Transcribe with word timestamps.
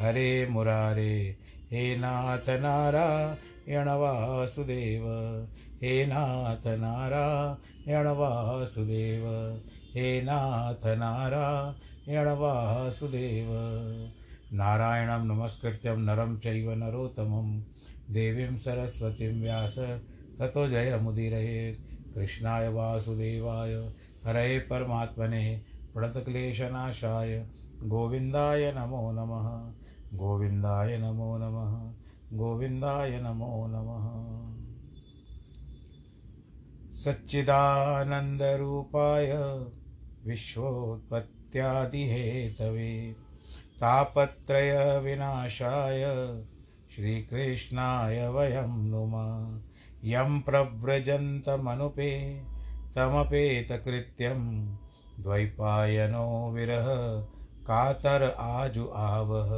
हरे 0.00 0.46
मुरारे, 0.46 1.36
हे 1.70 1.96
नाथ 1.96 2.60
नारायण 2.60 3.88
वासुदेव, 3.88 5.02
हे 5.82 6.06
नाथ 6.06 6.66
नारायण 6.66 8.06
वासुदेव, 8.06 9.26
हे 9.94 10.22
नाथ 10.22 10.86
नारायण 10.86 12.28
वासुदेव। 12.28 13.48
नारायणं 14.52 15.26
नमस्कृत्यं 15.26 15.96
नरं 15.96 16.38
चैव 16.38 16.74
नरोत्तमं, 16.74 17.60
देवीं 18.10 18.56
सरस्वतीं 18.56 19.42
व्यास, 19.42 19.78
ततो 20.38 20.68
जयमुदीरयेत् 20.68 22.14
कृष्णाय 22.14 22.68
वासुदेवाय, 22.68 23.74
हरे 24.26 24.58
परमात्मने, 24.58 25.62
प्रणतक्लेशनाशाय, 25.94 27.46
गोविन्दाय 27.82 28.72
नमो 28.72 29.12
नमः। 29.12 29.85
गोविन्दाय 30.14 30.98
नमो 30.98 31.38
नमः 31.38 31.94
गोविन्दाय 32.38 33.20
नमो 33.20 33.66
नमः। 33.66 34.06
सच्चिदानन्दरूपाय 36.92 39.60
विश्वोत्पत्त्यादिहेतवे 40.24 43.16
तापत्रयविनाशाय 43.80 46.04
श्रीकृष्णाय 46.90 48.28
वयं 48.28 48.66
नुमः। 48.66 49.62
यं 50.04 50.40
प्रव्रजन्तमनुपे 50.40 52.42
तमपेतकृत्यं 52.94 54.76
द्वैपायनो 55.20 56.50
विरह 56.50 56.86
कातर 57.66 58.34
आजु 58.38 58.88
आवह। 58.94 59.50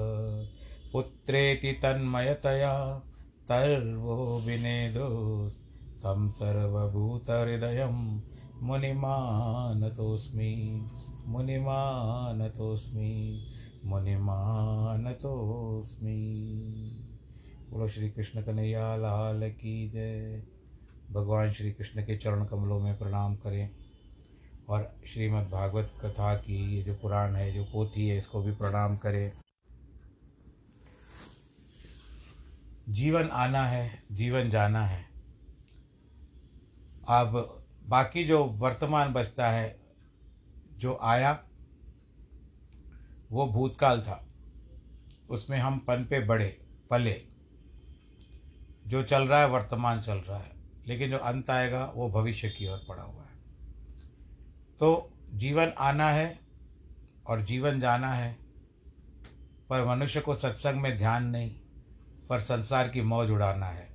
पुत्रेति 0.93 1.73
तन्मयतया 1.73 3.03
तर्वो 3.49 4.43
विनेदोस् 4.47 5.57
तं 5.99 6.31
सर्वभूतहृदयं 6.31 8.21
मुनिमानतोऽस्मि। 8.63 10.87
मुनिमानतोऽस्मि। 11.27 13.47
मुनिमानतोऽस्मि। 13.85 16.49
बोलो 17.71 17.89
श्री 17.89 18.11
कृष्ण 18.11 18.43
कन्हैया 18.43 18.97
लाल 18.97 19.51
की 19.51 19.91
जय। 19.91 20.43
भगवान 21.13 21.51
श्री 21.51 21.73
कृष्ण 21.73 22.03
के 22.03 22.17
चरण 22.17 22.45
कमलों 22.45 22.81
में 22.81 22.99
प्रणाम 22.99 23.37
करें। 23.37 23.71
और 24.69 25.01
श्रीमद् 25.07 25.51
भागवत 25.51 25.93
कथा 26.03 26.35
की 26.35 26.77
ये 26.77 26.83
जो 26.83 26.95
पुराण 26.95 27.35
है, 27.35 27.53
जो 27.53 27.65
पोथी 27.65 28.09
है, 28.09 28.19
इसको 28.19 28.43
भी 28.43 28.53
प्रणाम 28.53 28.97
करें। 28.97 29.33
जीवन 32.89 33.29
आना 33.29 33.67
है, 33.67 34.03
जीवन 34.13 34.51
जाना 34.51 34.87
है। 34.87 35.05
अब 37.09 37.65
बाकी 37.87 38.25
जो 38.25 38.45
वर्तमान 38.45 39.13
बचता 39.13 39.51
है, 39.51 39.81
जो 40.77 40.99
आया, 41.03 41.45
वो 43.33 43.47
भूतकाल 43.47 44.03
था। 44.03 44.29
उसमें 45.31 45.59
हम 45.59 45.79
पन 45.79 46.05
पे 46.05 46.21
बड़े 46.21 46.61
पले। 46.91 47.23
जो 48.87 49.03
चल 49.03 49.29
रहा 49.29 49.41
है, 49.41 49.49
वर्तमान 49.49 50.01
चल 50.01 50.17
रहा 50.17 50.39
है। 50.39 50.53
लेकिन 50.87 51.11
जो 51.11 51.19
अंत 51.19 51.51
आएगा, 51.51 51.93
वो 51.95 52.11
भविष्य 52.11 52.49
की 52.49 52.69
ओर 52.69 52.85
पड़ा 52.89 53.03
हुआ 53.03 53.18
तो 54.81 55.13
जीवन 55.33 55.73
आना 55.79 56.11
है 56.11 56.41
और 57.27 57.43
जीवन 57.43 57.81
जाना 57.81 58.13
है, 58.13 58.37
पर 59.71 59.85
मनुष्य 59.85 60.21
को 60.21 60.35
सत्संग 60.35 60.81
में 60.81 60.97
ध्यान 60.97 61.25
नहीं, 61.25 61.51
पर 62.29 62.41
संसार 62.41 62.89
की 62.89 63.01
मौज 63.01 63.31
उड़ाना 63.31 63.67
है। 63.67 63.89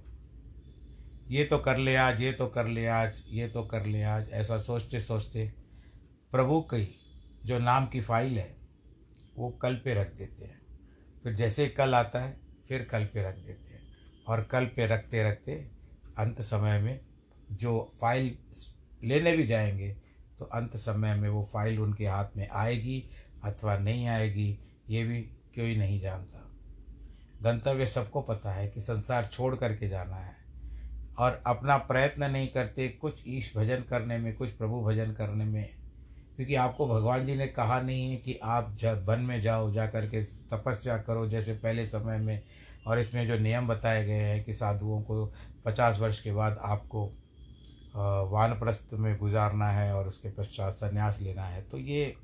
ये 1.30 1.46
तो 1.46 1.58
कर 1.58 1.78
ले 1.78 1.96
आज, 1.96 2.22
ये 2.22 2.32
तो 2.32 2.48
कर 2.48 2.68
ले 2.68 2.88
आज, 2.88 3.24
ये 3.28 3.48
तो 3.48 3.64
कर 3.64 3.86
ले 3.86 4.04
आज, 4.04 4.30
ऐसा 4.30 4.58
सोचते 4.58 5.00
सोचते 5.00 5.54
प्रभु 6.32 6.62
की 6.62 7.00
जो 7.46 7.60
नाम 7.60 7.86
की 7.86 8.02
फ़ाइल 8.02 8.40
है, 8.40 8.58
वो 9.38 9.50
कल 9.50 9.76
पे 9.76 9.94
रख 9.94 10.14
देते 10.14 10.46
हैं। 10.46 10.62
फिर 11.24 11.34
जैसे 11.34 11.68
कल 11.68 11.96
आता 11.96 12.20
है, 12.20 12.38
फिर 12.68 12.84
कल 12.84 13.06
पे 13.06 13.28
रख 13.28 13.36
देते 13.36 13.74
हैं। 13.74 13.84
और 14.28 14.44
कल 14.44 14.66
पे 14.66 14.86
रखते 14.86 15.24
रखते 15.24 15.54
अंत 16.18 16.42
समय 16.42 16.80
में 16.80 17.00
जो 17.52 17.96
फ़ाइल 18.02 18.38
लेने 19.04 19.38
भी 19.38 19.48
जाएँगे 19.48 20.03
तो 20.44 20.50
अंत 20.54 20.76
समय 20.76 21.16
में 21.16 21.30
वो 21.30 21.50
फ़ाइल 21.54 21.80
उनके 21.80 22.06
हाथ 22.06 22.26
में 22.38 22.50
आएगी 22.52 23.10
अथवा 23.44 23.78
नहीं 23.78 24.08
आएगी, 24.08 24.60
ये 24.90 25.04
भी 25.04 25.22
कोई 25.22 25.76
नहीं 25.76 26.02
जानता। 26.02 26.52
गंतव्य 27.42 27.86
सबको 27.86 28.22
पता 28.22 28.52
है 28.52 28.68
कि 28.68 28.82
संसार 28.82 29.30
छोड़ 29.32 29.56
करके 29.56 29.90
जाना 29.90 30.16
है 30.16 30.36
और 31.20 31.44
अपना 31.48 31.78
प्रयत्न 31.78 32.32
नहीं 32.32 32.48
करते 32.48 32.88
कुछ 32.88 33.24
ईश 33.28 33.58
भजन 33.58 33.84
करने 33.90 34.18
में, 34.18 34.36
कुछ 34.36 34.50
प्रभु 34.50 34.82
भजन 34.82 35.12
करने 35.12 35.46
में। 35.46 35.70
क्योंकि 36.36 36.56
आपको 36.56 36.88
भगवान 36.88 37.26
जी 37.26 37.36
ने 37.36 37.48
कहा 37.48 37.82
नहीं 37.82 38.12
है 38.12 38.18
कि 38.18 38.40
आप 38.44 38.78
वन 38.84 39.20
में 39.20 39.42
जाओ, 39.42 39.72
जा 39.72 39.88
कर 39.88 40.08
के 40.08 40.24
तपस्या 40.24 40.98
करो, 40.98 41.28
जैसे 41.28 41.54
पहले 41.54 41.86
समय 41.86 42.18
में। 42.18 42.44
और 42.88 43.00
इसमें 43.00 43.28
जो 43.28 43.40
नियम 43.40 43.68
बताए 43.68 44.06
गए 44.06 44.20
हैं 44.20 44.44
कि 44.44 44.54
साधुओं 44.54 45.02
को 45.02 45.34
पचास 45.66 46.00
वर्ष 46.00 46.22
के 46.22 46.32
बाद 46.32 46.58
आपको 46.62 47.14
वानप्रस्थ 48.32 48.94
में 48.94 49.18
गुजारना 49.18 49.70
है 49.70 49.94
और 49.96 50.08
उसके 50.08 50.30
पश्चात 50.30 50.74
संन्यास 50.74 51.22
लेना 51.22 51.44
है 51.44 51.62
तो 51.62 51.78
ये 51.78 52.16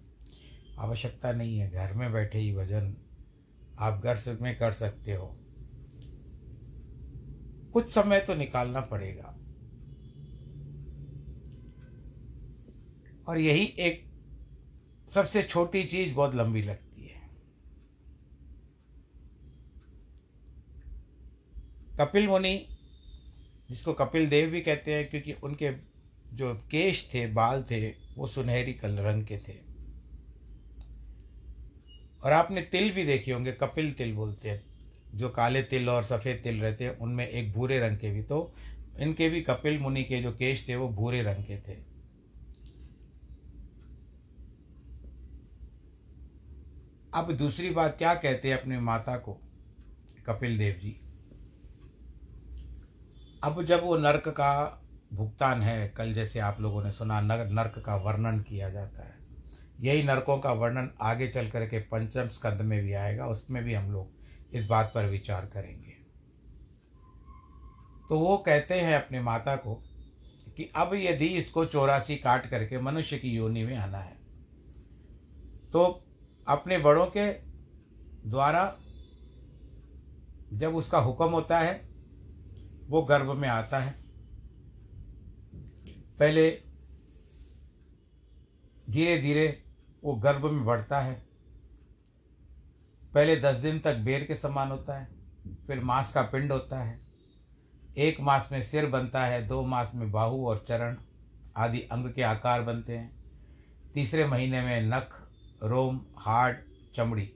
आवश्यकता 0.79 1.31
नहीं 1.31 1.59
है। 1.59 1.69
घर 1.71 1.93
में 1.93 2.11
बैठे 2.13 2.39
ही 2.39 2.55
भजन 2.55 2.97
आप 3.79 4.01
घर 4.03 4.15
से 4.15 4.33
में 4.33 4.57
कर 4.57 4.71
सकते 4.71 5.13
हो। 5.13 5.27
कुछ 7.73 7.89
समय 7.89 8.19
तो 8.19 8.35
निकालना 8.35 8.81
पड़ेगा। 8.81 9.35
और 13.27 13.37
यही 13.37 13.65
एक 13.79 14.03
सबसे 15.09 15.43
छोटी 15.43 15.83
चीज़ 15.83 16.13
बहुत 16.13 16.35
लंबी 16.35 16.61
लगती 16.61 17.05
है। 17.05 17.21
कपिल 21.99 22.27
मुनि 22.27 22.78
जिसको 23.69 23.93
कपिल 23.93 24.29
देव 24.29 24.49
भी 24.49 24.61
कहते 24.61 24.93
हैं, 24.93 25.09
क्योंकि 25.09 25.33
उनके 25.33 25.71
जो 26.33 26.53
केश 26.53 27.09
थे, 27.13 27.27
बाल 27.27 27.63
थे, 27.63 27.89
वो 27.89 28.27
सुनहरी 28.27 28.73
कल, 28.73 28.91
रंग 28.91 29.25
के 29.25 29.37
थे। 29.37 29.53
और 32.23 32.31
आपने 32.31 32.61
तिल 32.61 32.91
भी 32.91 33.03
देखे 33.03 33.31
होंगे, 33.31 33.51
कपिल 33.51 33.91
तिल 33.93 34.13
बोलते 34.13 34.49
हैं, 34.49 34.63
जो 35.15 35.29
काले 35.29 35.63
तिल 35.63 35.89
और 35.89 36.03
सफ़ेद 36.03 36.41
तिल 36.43 36.59
रहते 36.59 36.83
हैं, 36.83 36.97
उनमें 36.97 37.27
एक 37.27 37.51
भूरे 37.53 37.79
रंग 37.79 37.97
के 37.97 38.11
भी। 38.11 38.23
तो 38.23 38.55
इनके 38.99 39.29
भी 39.29 39.41
कपिल 39.41 39.79
मुनि 39.79 40.03
के 40.03 40.21
जो 40.21 40.31
केश 40.31 40.67
थे, 40.67 40.75
वो 40.75 40.89
भूरे 40.89 41.21
रंग 41.21 41.43
के 41.43 41.57
थे। 41.57 41.77
अब 47.13 47.31
दूसरी 47.31 47.69
बात, 47.69 47.97
क्या 47.97 48.15
कहते 48.15 48.51
हैं 48.51 48.57
अपनी 48.57 48.77
माता 48.77 49.17
को, 49.17 49.33
कपिल 50.25 50.57
देव 50.57 50.73
जी? 50.73 50.95
अब 53.43 53.63
जब 53.63 53.83
वो 53.83 53.97
नरक 53.97 54.27
का 54.27 54.81
भुगतान 55.13 55.61
है, 55.61 55.87
कल 55.87 56.13
जैसे 56.13 56.39
आप 56.39 56.57
लोगों 56.61 56.83
ने 56.83 56.91
सुना 56.91 57.21
नरक 57.21 57.83
का 57.85 57.95
वर्णन 57.95 58.39
किया 58.39 58.69
जाता 58.69 59.03
है। 59.03 59.17
यही 59.79 60.03
नरकों 60.03 60.37
का 60.39 60.51
वर्णन 60.53 60.89
आगे 61.01 61.27
चल 61.27 61.47
कर 61.47 61.65
के 61.65 61.79
पंचम 61.79 62.27
स्कंद 62.27 62.61
में 62.61 62.81
भी 62.83 62.93
आएगा, 62.93 63.25
उसमें 63.25 63.63
भी 63.63 63.73
हम 63.73 63.91
लोग 63.91 64.55
इस 64.55 64.67
बात 64.67 64.91
पर 64.95 65.05
विचार 65.05 65.45
करेंगे। 65.45 65.97
तो 68.09 68.19
वो 68.19 68.37
कहते 68.37 68.73
हैं 68.73 68.95
अपने 68.95 69.21
माता 69.21 69.55
को 69.55 69.75
कि 70.57 70.71
अब 70.75 70.93
यदि 70.93 71.25
इसको 71.27 71.65
चौरासी 71.65 72.15
काट 72.15 72.49
करके 72.49 72.79
मनुष्य 72.81 73.17
की 73.17 73.29
योनि 73.29 73.63
में 73.63 73.75
आना 73.75 73.97
है 73.97 74.17
तो 75.73 75.83
अपने 76.47 76.77
बड़ों 76.77 77.05
के 77.07 77.31
द्वारा 78.29 78.63
जब 80.53 80.75
उसका 80.75 80.99
हुक्म 80.99 81.29
होता 81.29 81.59
है 81.59 81.88
वो 82.89 83.01
गर्भ 83.01 83.31
में 83.37 83.47
आता 83.49 83.79
है। 83.79 83.95
पहले 86.19 86.49
धीरे 88.89 89.17
धीरे 89.21 89.63
वो 90.03 90.15
गर्भ 90.15 90.45
में 90.45 90.65
बढ़ता 90.65 90.99
है। 90.99 91.13
पहले 93.13 93.35
दस 93.35 93.55
दिन 93.55 93.79
तक 93.79 93.95
बेर 93.95 94.23
के 94.23 94.35
समान 94.35 94.71
होता 94.71 94.99
है, 94.99 95.07
फिर 95.67 95.79
मांस 95.79 96.11
का 96.13 96.21
पिंड 96.21 96.51
होता 96.51 96.83
है। 96.83 96.99
एक 97.97 98.21
मास 98.21 98.49
में 98.51 98.61
सिर 98.63 98.85
बनता 98.85 99.25
है, 99.25 99.47
दो 99.47 99.65
मास 99.65 99.91
में 99.95 100.11
बाहु 100.11 100.47
और 100.47 100.65
चरण 100.67 100.97
आदि 101.57 101.79
अंग 101.81 102.13
के 102.13 102.21
आकार 102.21 102.61
बनते 102.61 102.97
हैं। 102.97 103.19
तीसरे 103.93 104.25
महीने 104.25 104.61
में 104.61 104.81
नख, 104.81 105.29
रोम 105.63 106.05
हाड़ 106.17 106.55
चमड़ी 106.95 107.31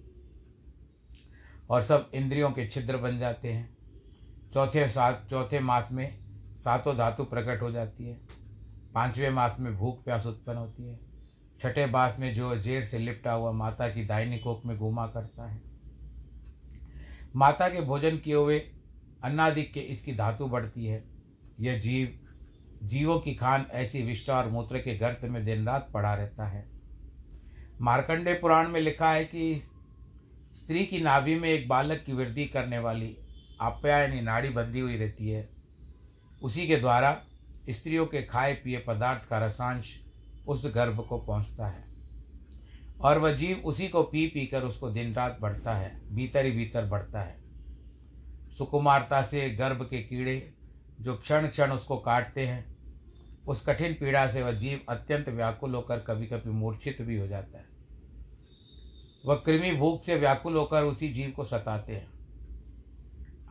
और 1.69 1.81
सब 1.81 2.11
इंद्रियों 2.13 2.51
के 2.51 2.67
छिद्र 2.67 2.97
बन 2.97 3.19
जाते 3.19 3.53
हैं। 3.53 3.72
चौथे 4.53 4.89
सात, 4.89 5.27
चौथे 5.29 5.59
मास 5.59 5.89
में 5.91 6.19
सातों 6.57 6.97
धातु 6.97 7.23
प्रकट 7.23 7.61
हो 7.61 7.71
जाती 7.71 8.07
है। 8.07 8.19
पाँचवें 8.93 9.29
मास 9.29 9.57
में 9.59 9.75
भूख 9.77 10.03
प्यास 10.03 10.25
उत्पन्न 10.25 10.57
होती 10.57 10.83
है। 10.83 10.99
छठे 11.59 11.85
मास 11.85 12.17
में 12.19 12.33
जो 12.33 12.57
जेर 12.57 12.83
से 12.83 12.99
लिपटा 12.99 13.31
हुआ 13.31 13.51
माता 13.51 13.89
की 13.89 14.05
दाहिनी 14.05 14.39
कोख 14.39 14.65
में 14.65 14.77
घूमा 14.77 15.07
करता 15.07 15.51
है। 15.51 15.61
माता 17.35 17.69
के 17.69 17.81
भोजन 17.81 18.17
किए 18.17 18.35
हुए 18.35 18.59
अन्नादिक 19.23 19.73
के 19.73 19.79
इसकी 19.79 20.13
धातु 20.13 20.47
बढ़ती 20.47 20.85
है। 20.85 21.03
यह 21.59 21.79
जीव, 21.79 22.19
जीवों 22.83 23.19
की 23.19 23.35
खान 23.35 23.65
ऐसी 23.71 24.03
विष्टा 24.03 24.37
और 24.37 24.49
मूत्र 24.49 24.77
के 24.77 24.97
गर्त 24.97 25.25
में 25.25 25.45
दिन 25.45 25.65
रात 25.65 25.89
पड़ा 25.93 26.15
रहता 26.15 26.47
है। 26.47 26.69
मार्कंडे 27.81 28.33
पुराण 28.33 28.67
में 28.67 28.81
लिखा 28.81 29.11
है 29.11 29.25
कि 29.25 29.59
स्त्री 30.53 30.85
की 30.85 31.01
नाभि 31.01 31.35
में 31.35 31.49
एक 31.49 31.67
बालक 31.67 32.03
की 32.05 32.13
वृद्धि 32.13 32.45
करने 32.45 32.79
वाली 32.79 33.17
आप्यायनी 33.63 34.21
नाड़ी 34.21 34.49
बंधी 34.49 34.79
हुई 34.79 34.97
रहती 34.97 35.29
है। 35.29 35.49
उसी 36.41 36.67
के 36.67 36.75
द्वारा 36.75 37.25
स्त्रियों 37.69 38.05
के 38.05 38.21
खाए 38.21 38.53
पिए 38.53 38.79
पदार्थ 38.79 39.29
का 39.29 39.45
रसांश 39.45 39.99
उस 40.47 40.71
गर्भ 40.75 41.05
को 41.09 41.17
पहुँचता 41.17 41.67
है। 41.67 41.93
और 43.01 43.17
वह 43.17 43.33
जीव 43.33 43.57
उसी 43.57 43.87
को 43.87 44.03
पी 44.03 44.27
पी 44.27 44.45
कर 44.45 44.63
उसको 44.63 44.89
दिन 44.89 45.13
रात 45.13 45.37
बढ़ता 45.41 45.73
है 45.73 46.15
भीतर 46.15 46.45
ही 46.45 46.51
भीतर 46.51 46.85
बढ़ता 46.85 47.21
है। 47.21 47.43
सुकुमारता 48.57 49.21
से 49.21 49.49
गर्भ 49.49 49.87
के 49.89 50.03
कीड़े 50.03 50.53
जो 51.01 51.17
क्षण 51.17 51.47
क्षण 51.47 51.71
उसको 51.71 51.97
काटते 51.97 52.47
हैं, 52.47 52.77
उस 53.47 53.65
कठिन 53.65 53.93
पीड़ा 53.93 54.27
से 54.27 54.43
वह 54.43 54.51
जीव 54.51 54.85
अत्यंत 54.89 55.29
व्याकुल 55.29 55.75
होकर 55.75 55.99
कभी 55.99 56.25
कभी 56.25 56.49
मूर्छित 56.49 57.01
भी 57.01 57.17
हो 57.17 57.27
जाता 57.27 57.57
है। 57.57 57.65
वह 59.25 59.35
कृमि 59.35 59.71
भूख 59.71 60.03
से 60.03 60.15
व्याकुल 60.15 60.55
होकर 60.55 60.83
उसी 60.83 61.09
जीव 61.09 61.31
को 61.31 61.43
सताते 61.43 61.93
हैं। 61.93 62.12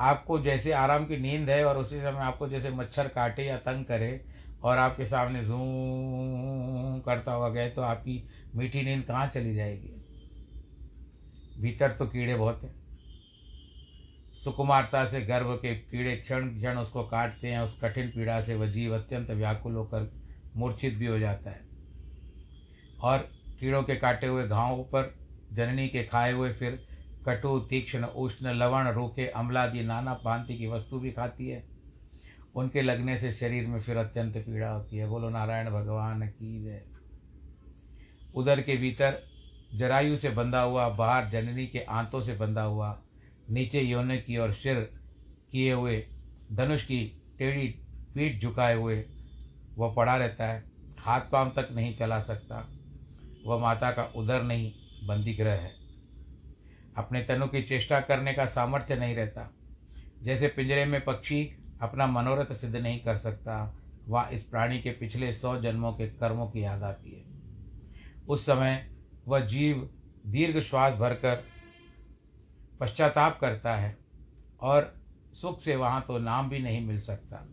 आपको 0.02 0.38
जैसे 0.38 0.72
आराम 0.72 1.06
की 1.06 1.16
नींद 1.16 1.50
है 1.50 1.64
और 1.64 1.76
उसी 1.76 2.00
समय 2.00 2.18
आपको 2.18 2.48
जैसे 2.48 2.70
मच्छर 2.70 3.08
काटे 3.08 3.44
या 3.44 3.56
तंग 3.56 3.84
करे 3.84 4.24
और 4.62 4.78
आपके 4.78 5.06
सामने 5.06 5.44
जूम 5.44 7.00
करता 7.00 7.32
हुआ 7.32 7.48
गए 7.48 7.68
तो 7.68 7.82
आपकी 7.82 8.28
मीठी 8.54 8.82
नींद 8.82 9.02
कहाँ 9.02 9.26
चली 9.26 9.54
जाएगी? 9.54 9.88
भीतर 11.58 11.92
तो 11.92 12.06
कीड़े 12.06 12.34
बहुत 12.34 12.60
हैं। 12.62 12.74
सुकुमारता 14.34 15.04
से 15.06 15.20
गर्भ 15.22 15.58
के 15.62 15.74
कीड़े 15.74 16.16
क्षण 16.16 16.48
क्षण 16.48 16.78
उसको 16.78 17.02
काटते 17.02 17.48
हैं, 17.48 17.60
उस 17.60 17.80
कठिन 17.80 18.08
पीड़ा 18.08 18.40
से 18.40 18.54
वह 18.54 18.66
जीव 18.66 18.94
अत्यंत 18.94 19.30
व्याकुल 19.30 19.74
होकर 19.74 20.12
मूर्छित 20.56 20.94
भी 20.94 21.06
हो 21.06 21.18
जाता 21.18 21.50
है। 21.50 21.60
और 23.00 23.18
कीड़ों 23.60 23.82
के 23.82 23.96
काटे 23.96 24.26
हुए 24.26 24.48
घावों 24.48 24.84
पर, 24.84 25.14
जननी 25.52 25.88
के 25.88 26.02
खाए 26.02 26.32
हुए 26.32 26.52
फिर 26.52 26.86
कटु, 27.26 27.58
तीक्ष्ण, 27.58 28.04
उष्ण, 28.04 28.52
लवण, 28.52 28.88
रूखे, 28.88 29.26
अम्लादि, 29.26 29.80
नाना 29.80 30.14
भांति 30.24 30.58
की 30.58 30.66
वस्तु 30.66 30.98
भी 30.98 31.12
खाती 31.12 31.48
है। 31.48 31.64
उनके 32.54 32.82
लगने 32.82 33.18
से 33.18 33.32
शरीर 33.32 33.66
में 33.66 33.80
फिर 33.80 33.96
अत्यंत 33.96 34.36
पीड़ा 34.36 34.70
होती 34.70 34.96
है। 34.96 35.06
बोलो, 35.06 35.28
नारायण 35.28 35.70
भगवान 35.70 36.28
की 36.28 36.64
जय। 36.64 36.82
उदर 38.34 38.62
के 38.62 38.76
भीतर 38.76 39.22
जरायु 39.74 40.16
से 40.16 40.30
बंधा 40.30 40.60
हुआ, 40.60 40.88
बाहर 40.88 41.28
जननी 41.28 41.66
के 41.66 41.78
आंतों 41.78 42.20
से 42.20 42.34
बंधा 42.34 42.62
हुआ, 42.62 43.02
नीचे 43.50 43.80
योनि 43.80 44.18
की 44.18 44.36
और 44.36 44.52
सिर 44.52 44.76
किए 45.52 45.72
हुए, 45.72 46.06
धनुष 46.52 46.84
की 46.84 47.22
टेढ़ी 47.38 47.68
पीठ 48.14 48.42
झुकाए 48.42 48.74
हुए, 48.74 49.04
वह 49.76 49.94
पड़ा 49.94 50.16
रहता 50.16 50.46
है। 50.46 50.64
हाथ 50.98 51.20
पाँव 51.20 51.52
तक 51.56 51.68
नहीं 51.72 51.96
चला 51.96 52.20
सकता। 52.20 52.68
वह 53.46 53.58
माता 53.58 53.90
का 53.90 54.02
उदर 54.02 54.42
नहीं 54.42 54.72
बंदी 55.06 55.34
ग्रह 55.34 55.52
है। 55.52 55.81
अपने 56.96 57.22
तनु 57.22 57.46
की 57.46 57.62
चेष्टा 57.62 58.00
करने 58.00 58.32
का 58.32 58.46
सामर्थ्य 58.46 58.96
नहीं 58.96 59.14
रहता। 59.16 59.50
जैसे 60.22 60.48
पिंजरे 60.48 60.84
में 60.84 61.04
पक्षी 61.04 61.44
अपना 61.82 62.06
मनोरथ 62.06 62.54
सिद्ध 62.54 62.76
नहीं 62.76 63.00
कर 63.00 63.16
सकता, 63.16 63.78
वह 64.08 64.28
इस 64.32 64.42
प्राणी 64.42 64.78
के 64.78 64.90
पिछले 64.90 65.32
सौ 65.32 65.56
जन्मों 65.60 65.92
के 65.92 66.06
कर्मों 66.06 66.46
की 66.50 66.64
याद 66.64 66.82
आती 66.82 67.10
है। 67.10 67.24
उस 68.28 68.46
समय 68.46 68.94
वह 69.28 69.40
जीव 69.40 69.90
दीर्घ 70.26 70.60
श्वास 70.60 70.94
भरकर 70.94 71.42
पश्चाताप 72.80 73.38
करता 73.40 73.74
है 73.76 73.96
और 74.60 74.94
सुख 75.34 75.60
से 75.60 75.76
वहाँ 75.76 76.04
तो 76.06 76.18
नाम 76.18 76.48
भी 76.48 76.58
नहीं 76.58 76.86
मिल 76.86 77.00
सकता। 77.00 77.46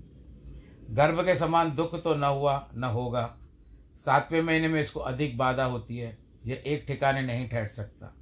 गर्भ 0.89 1.25
के 1.25 1.35
समान 1.35 1.75
दुख 1.75 2.03
तो 2.03 2.15
न 2.15 2.23
हुआ, 2.23 2.69
न 2.75 2.83
होगा। 2.83 3.37
सातवें 3.97 4.41
महीने 4.41 4.67
में 4.67 4.81
इसको 4.81 4.99
अधिक 4.99 5.37
बाधा 5.37 5.63
होती 5.63 5.97
है, 5.97 6.17
यह 6.45 6.63
एक 6.65 6.85
ठिकाने 6.87 7.21
नहीं 7.21 7.49
ठहर 7.49 7.67
सकता। 7.67 8.15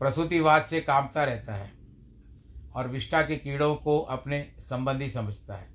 प्रसूतिवाद 0.00 0.64
से 0.64 0.80
कांपता 0.80 1.24
रहता 1.24 1.54
है 1.54 1.72
और 2.74 2.88
विष्ठा 2.88 3.22
के 3.22 3.36
कीड़ों 3.36 3.74
को 3.74 3.98
अपने 3.98 4.40
संबंधी 4.58 5.08
समझता 5.10 5.54
है। 5.54 5.68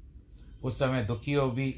उस 0.64 0.80
समय 0.80 1.04
दुखियों 1.04 1.50
भी 1.52 1.74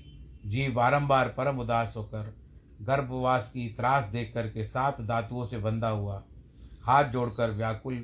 जीव 0.46 0.74
बारंबार 0.74 1.27
परम 1.27 1.60
उदास 1.60 1.94
होकर 1.98 2.34
गर्भवास 2.82 3.50
की 3.50 3.68
त्रास 3.70 4.06
देख 4.06 4.34
करके 4.34 4.63
सात 4.63 5.01
धातुओं 5.01 5.46
से 5.46 5.58
बंधा 5.58 5.89
हुआ, 5.89 6.24
हाथ 6.84 7.04
जोड़कर 7.04 7.51
व्याकुल 7.51 7.96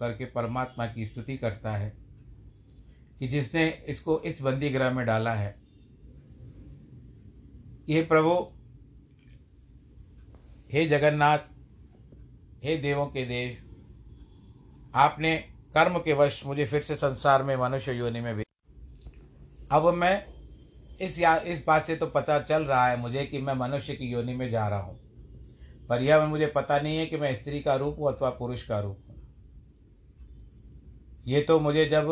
करके 0.00 0.24
परमात्मा 0.24 0.86
की 0.86 1.06
स्तुति 1.06 1.36
करता 1.36 1.72
है 1.72 1.92
कि 3.18 3.28
जिसने 3.28 3.68
इसको 3.88 4.20
इस 4.20 4.42
बंदी 4.42 4.70
ग्रह 4.70 4.90
में 4.90 5.04
डाला 5.06 5.34
है। 5.34 5.54
ये 7.88 8.02
प्रभु, 8.02 8.34
हे 10.72 10.86
जगन्नाथ, 10.86 11.38
हे 12.64 12.76
देवों 12.76 13.06
के 13.06 13.24
देश 13.24 13.65
आपने 14.96 15.36
कर्म 15.74 15.98
के 15.98 16.12
वश 16.12 16.44
मुझे 16.46 16.64
फिर 16.66 16.82
से 16.82 16.94
संसार 16.96 17.42
में, 17.42 17.56
मनुष्य 17.56 17.92
योनि 17.92 18.20
में 18.20 18.34
भी 18.36 18.44
अब 19.70 19.92
मैं 19.94 20.22
इस 21.00 21.18
या, 21.18 21.36
इस 21.36 21.64
बात 21.66 21.86
से 21.86 21.96
तो 21.96 22.06
पता 22.06 22.38
चल 22.40 22.62
रहा 22.62 22.86
है 22.88 22.96
मुझे 23.00 23.24
कि 23.26 23.38
मैं 23.38 23.54
मनुष्य 23.54 23.94
की 23.94 24.12
योनि 24.12 24.34
में 24.34 24.50
जा 24.50 24.68
रहा 24.68 24.80
हूँ। 24.80 24.98
पर 25.88 26.02
यह 26.02 26.26
मुझे 26.26 26.46
पता 26.46 26.78
नहीं 26.78 26.96
है 26.96 27.06
कि 27.06 27.16
मैं 27.16 27.34
स्त्री 27.34 27.60
का 27.60 27.74
रूप 27.74 27.96
हूँ 27.98 28.12
अथवा 28.12 28.30
पुरुष 28.30 28.62
का 28.62 28.80
रूप 28.80 29.00
हूँ। 29.10 29.16
ये 31.26 31.40
तो 31.42 31.58
मुझे 31.60 31.84
जब 31.86 32.08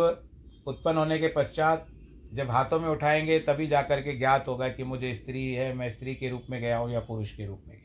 उत्पन्न 0.66 0.96
होने 0.96 1.18
के 1.18 1.28
पश्चात 1.28 1.86
जब 2.32 2.50
हाथों 2.50 2.80
में 2.80 2.88
उठाएँगे 2.88 3.38
तभी 3.38 3.66
जा 3.66 3.82
कर 3.82 4.00
के 4.00 4.16
ज्ञात 4.18 4.48
होगा 4.48 4.68
कि 4.68 4.84
मुझे 4.84 5.14
स्त्री 5.14 5.46
है, 5.54 5.72
मैं 5.74 5.90
स्त्री 5.90 6.14
के 6.14 6.30
रूप 6.30 6.46
में 6.50 6.60
गया 6.60 6.78
हूँ 6.78 6.92
या 6.92 7.00
पुरुष 7.00 7.32
के 7.32 7.46
रूप 7.46 7.62
में 7.68 7.76
गया 7.76 7.83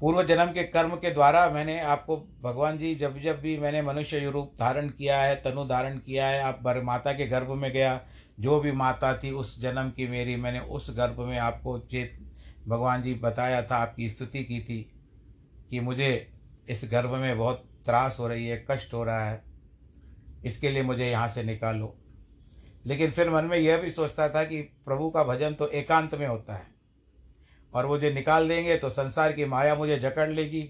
पूर्व 0.00 0.22
जन्म 0.22 0.52
के 0.52 0.62
कर्म 0.62 0.90
के 0.90 1.10
द्वारा 1.10 1.50
मैंने 1.50 1.80
आपको, 1.80 2.16
भगवान 2.42 2.78
जी, 2.78 2.94
जब 2.94 3.18
जब 3.18 3.40
भी 3.40 3.58
मैंने 3.58 3.82
मनुष्य 3.82 4.30
रूप 4.30 4.52
धारण 4.58 4.88
किया 4.88 5.22
है, 5.22 5.36
तनु 5.36 5.64
धारण 5.64 5.98
किया 5.98 6.26
है, 6.26 6.42
आप 6.42 6.82
माता 6.84 7.12
के 7.12 7.26
गर्भ 7.26 7.50
में 7.50 7.72
गया, 7.72 8.00
जो 8.40 8.60
भी 8.60 8.72
माता 8.72 9.16
थी 9.16 9.30
उस 9.30 9.60
जन्म 9.60 9.90
की 9.90 10.06
मेरी, 10.06 10.36
मैंने 10.36 10.60
उस 10.60 10.96
गर्भ 10.96 11.20
में 11.20 11.38
आपको 11.38 11.78
चेत, 11.78 12.18
भगवान 12.68 13.02
जी 13.02 13.14
बताया 13.14 13.62
था, 13.62 13.76
आपकी 13.76 14.08
स्तुति 14.08 14.44
की 14.44 14.60
थी, 14.60 14.92
कि 15.70 15.80
मुझे 15.80 16.32
इस 16.68 16.88
गर्भ 16.92 17.10
में 17.10 17.38
बहुत 17.38 17.68
त्रास 17.84 18.16
हो 18.20 18.28
रही 18.28 18.46
है, 18.46 18.66
कष्ट 18.70 18.94
हो 18.94 19.04
रहा 19.04 19.30
है, 19.30 19.42
इसके 20.44 20.70
लिए 20.70 20.82
मुझे 20.82 21.10
यहाँ 21.10 21.28
से 21.28 21.42
निकालो। 21.42 21.98
लेकिन 22.86 23.10
फिर 23.10 23.30
मन 23.30 23.44
में 23.44 23.58
यह 23.58 23.78
भी 23.78 23.90
सोचता 23.90 24.28
था 24.28 24.44
कि 24.44 24.62
प्रभु 24.62 25.10
का 25.10 25.24
भजन 25.24 25.54
तो 25.54 25.68
एकांत 25.68 26.14
में 26.14 26.26
होता 26.26 26.54
है। 26.54 26.75
और 27.76 27.86
मुझे 27.86 28.12
निकाल 28.12 28.48
देंगे 28.48 28.76
तो 28.76 28.88
संसार 28.90 29.32
की 29.32 29.44
माया 29.44 29.74
मुझे 29.74 29.98
जकड़ 29.98 30.28
लेगी, 30.30 30.62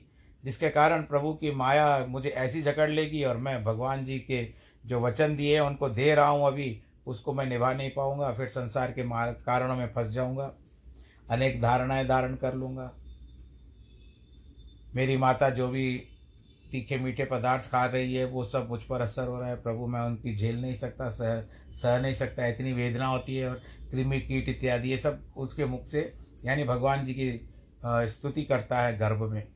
जिसके 0.44 0.68
कारण 0.70 1.02
प्रभु 1.02 1.32
की 1.32 1.50
माया 1.50 2.06
मुझे 2.08 2.28
ऐसी 2.28 2.62
जकड़ 2.62 2.88
लेगी 2.90 3.22
और 3.24 3.36
मैं 3.36 3.62
भगवान 3.64 4.04
जी 4.04 4.18
के 4.20 4.42
जो 4.84 5.00
वचन 5.00 5.36
दिए 5.36 5.58
उनको 5.60 5.88
दे 5.88 6.14
रहा 6.14 6.28
हूँ 6.28 6.46
अभी, 6.46 6.82
उसको 7.06 7.32
मैं 7.34 7.46
निभा 7.46 7.72
नहीं 7.72 7.90
पाऊँगा, 7.90 8.32
फिर 8.32 8.48
संसार 8.48 8.92
के 8.92 9.02
कारणों 9.44 9.76
में 9.76 9.86
फंस 9.86 10.06
जाऊँगा। 10.06 10.52
अनेक 11.30 11.60
धारणाएँ 11.60 12.06
धारण 12.06 12.34
कर 12.34 12.54
लूँगा। 12.54 12.90
मेरी 14.94 15.16
माता 15.16 15.50
जो 15.50 15.68
भी 15.68 15.96
तीखे 16.72 16.98
मीठे 16.98 17.24
पदार्थ 17.24 17.70
खा 17.70 17.84
रही 17.86 18.14
है, 18.14 18.24
वो 18.24 18.44
सब 18.44 18.68
मुझ 18.70 18.82
पर 18.82 19.00
असर 19.00 19.26
हो 19.28 19.38
रहा 19.40 19.48
है। 19.48 19.56
प्रभु, 19.56 19.86
मैं 19.86 20.00
उनकी 20.00 20.34
झेल 20.36 20.60
नहीं 20.60 20.74
सकता, 20.74 21.08
सह 21.08 21.40
सह 21.74 22.00
नहीं 22.00 22.14
सकता, 22.14 22.46
इतनी 22.46 22.72
वेदना 22.72 23.06
होती 23.06 23.36
है 23.36 23.48
और 23.48 23.60
कृमि, 23.90 24.20
कीट 24.20 24.48
इत्यादि, 24.48 24.90
ये 24.90 24.98
सब 24.98 25.22
उसके 25.36 25.64
मुख 25.64 25.86
से 25.86 26.12
यानी 26.46 26.64
भगवान 26.64 27.04
जी 27.06 27.14
की 27.14 27.30
स्तुति 28.08 28.42
करता 28.44 28.80
है 28.80 28.96
गर्भ 28.98 29.22
में। 29.22 29.46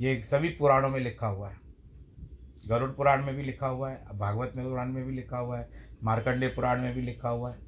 ये 0.00 0.22
सभी 0.22 0.48
पुराणों 0.50 0.88
में 0.90 1.00
लिखा 1.00 1.26
हुआ 1.26 1.48
है। 1.48 1.60
गरुड़ 2.68 2.90
पुराण 2.90 3.24
में 3.24 3.34
भी 3.34 3.42
लिखा 3.42 3.66
हुआ 3.66 3.90
है 3.90 4.18
भागवत 4.18 4.52
में 4.56 4.64
पुराण 4.64 4.92
में 4.92 5.04
भी 5.04 5.12
लिखा 5.12 5.38
हुआ 5.38 5.58
है 5.58 5.68
मार्कंडे 6.04 6.48
पुराण 6.48 6.80
में 6.82 6.94
भी 6.94 7.02
लिखा 7.02 7.28
हुआ 7.28 7.50
है। 7.50 7.58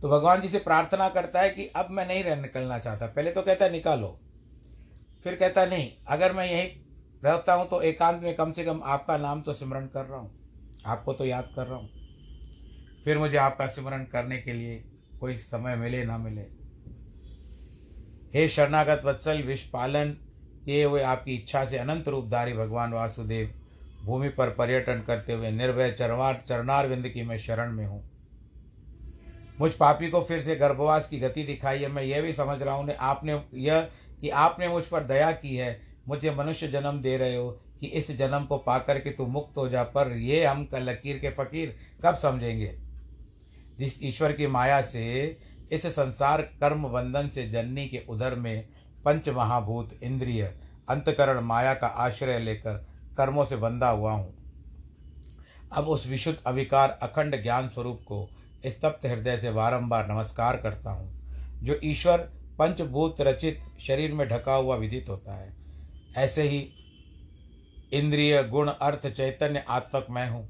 तो 0.00 0.08
भगवान 0.08 0.40
जी 0.40 0.48
से 0.48 0.58
प्रार्थना 0.60 1.08
करता 1.08 1.40
है 1.40 1.50
कि 1.50 1.66
अब 1.66 1.90
मैं 1.90 2.06
नहीं 2.06 2.24
रह, 2.24 2.36
निकलना 2.36 2.78
चाहता। 2.78 3.06
पहले 3.06 3.30
तो 3.30 3.42
कहता 3.42 3.64
है, 3.64 3.72
निकालो। 3.72 4.08
फिर 5.24 5.34
कहता 5.34 5.64
नहीं, 5.66 5.90
अगर 6.08 6.32
मैं 6.32 6.46
यहीं 6.46 6.68
रहता 7.22 7.54
हूँ 7.54 7.68
तो 7.68 7.80
एकांत 7.82 8.22
में 8.22 8.34
कम 8.36 8.52
से 8.52 8.64
कम 8.64 8.80
आपका 8.86 9.16
नाम 9.18 9.42
तो 9.42 9.52
सिमरण 9.52 9.86
कर 9.86 10.04
रहा 10.04 10.18
हूँ। 10.18 10.30
आपको 10.86 11.12
तो 11.12 11.24
याद 11.24 11.48
कर 11.56 11.66
रहा 11.66 11.76
हूँ। 11.76 11.88
फिर 13.04 13.18
मुझे 13.18 13.36
आपका 13.38 13.66
सिमरण 13.68 14.04
करने 14.06 14.38
के 14.38 14.52
लिए 14.52 14.82
कोई 15.24 15.36
समय 15.36 15.76
मिले, 15.76 16.04
ना 16.04 16.16
मिले। 16.18 16.42
हे 18.34 18.48
शरणागत 18.48 19.02
वत्सल 19.04 19.40
विश्व 19.42 19.68
पालन 19.72 20.10
किए 20.64 20.84
हुए 20.84 21.02
आपकी 21.02 21.34
इच्छा 21.34 21.64
से 21.64 21.78
अनंत 21.78 22.08
रूपधारी 22.08 22.52
भगवान 22.52 22.92
वासुदेव, 22.92 23.54
भूमि 24.04 24.28
पर 24.28 24.50
पर्यटन 24.50 25.00
करते 25.00 25.32
हुए 25.32 25.50
निर्भय 25.50 25.90
चरवार 25.90 26.42
चरणार 26.48 26.88
विंद 26.88 27.08
की 27.08 27.22
मैं 27.22 27.38
शरण 27.38 27.72
में 27.72 27.86
हूँ। 27.86 28.02
मुझ 29.60 29.72
पापी 29.72 30.10
को 30.10 30.20
फिर 30.20 30.42
से 30.42 30.56
गर्भवास 30.56 31.08
की 31.08 31.20
गति 31.20 31.42
दिखाई 31.44 31.78
है। 31.78 31.88
मैं 31.88 32.02
यह 32.02 32.22
भी 32.22 32.32
समझ 32.32 32.60
रहा 32.62 32.74
हूँ 32.74 32.90
आपने 32.90 33.40
यह 33.54 33.80
कि 34.20 34.28
आपने 34.44 34.68
मुझ 34.68 34.86
पर 34.86 35.04
दया 35.04 35.32
की 35.32 35.56
है। 35.56 35.80
मुझे 36.08 36.34
मनुष्य 36.34 36.68
जन्म 36.68 37.02
दे 37.02 37.16
रहे 37.16 37.36
हो 37.36 37.50
कि 37.80 37.86
इस 37.88 38.16
जन्म 38.18 38.44
को 38.44 38.58
पाकर 38.60 38.98
के 38.98 39.10
तू 39.10 39.26
मुक्त 39.26 39.58
हो 39.58 39.68
जा। 39.68 39.82
पर 39.82 40.16
ये 40.18 40.44
हम 40.44 40.68
लकीर 40.74 41.18
के 41.18 41.30
फकीर 41.30 41.76
कब 42.04 42.14
समझेंगे? 42.16 42.83
जिस 43.78 44.02
ईश्वर 44.02 44.32
की 44.32 44.46
माया 44.46 44.80
से, 44.82 45.38
इस 45.72 45.86
संसार 45.86 46.42
कर्म 46.60 46.88
बंधन 46.88 47.28
से 47.28 47.46
जननी 47.48 47.86
के 47.88 48.02
उदर 48.08 48.34
में 48.34 48.68
पंच 49.04 49.28
महाभूत 49.28 49.98
इंद्रिय, 50.02 50.42
अंतकरण, 50.88 51.40
माया 51.40 51.74
का 51.74 51.86
आश्रय 51.86 52.38
लेकर 52.38 52.76
कर्मों 53.16 53.44
से 53.44 53.56
बंधा 53.56 53.88
हुआ 53.88 54.12
हूँ। 54.12 54.34
अब 55.72 55.88
उस 55.88 56.06
विशुद्ध 56.06 56.38
अविकार 56.46 56.98
अखंड 57.02 57.42
ज्ञान 57.42 57.68
स्वरूप 57.68 58.00
को 58.02 58.28
स्तप्त 58.66 59.06
हृदय 59.06 59.36
से 59.36 59.50
बारंबार 59.50 60.08
नमस्कार 60.08 60.56
करता 60.56 60.90
हूँ, 60.90 61.10
जो 61.62 61.78
ईश्वर 61.84 62.18
पंचभूत 62.58 63.20
रचित 63.20 63.60
शरीर 63.80 64.12
में 64.12 64.26
ढका 64.28 64.54
हुआ 64.54 64.76
विदित 64.76 65.08
होता 65.08 65.34
है। 65.34 65.52
ऐसे 66.16 66.42
ही 66.42 66.58
इंद्रिय, 67.92 68.42
गुण, 68.42 68.68
अर्थ, 68.68 69.06
चैतन्य, 69.06 69.64
आत्मक 69.68 70.06
मैं 70.10 70.28
हूँ। 70.30 70.48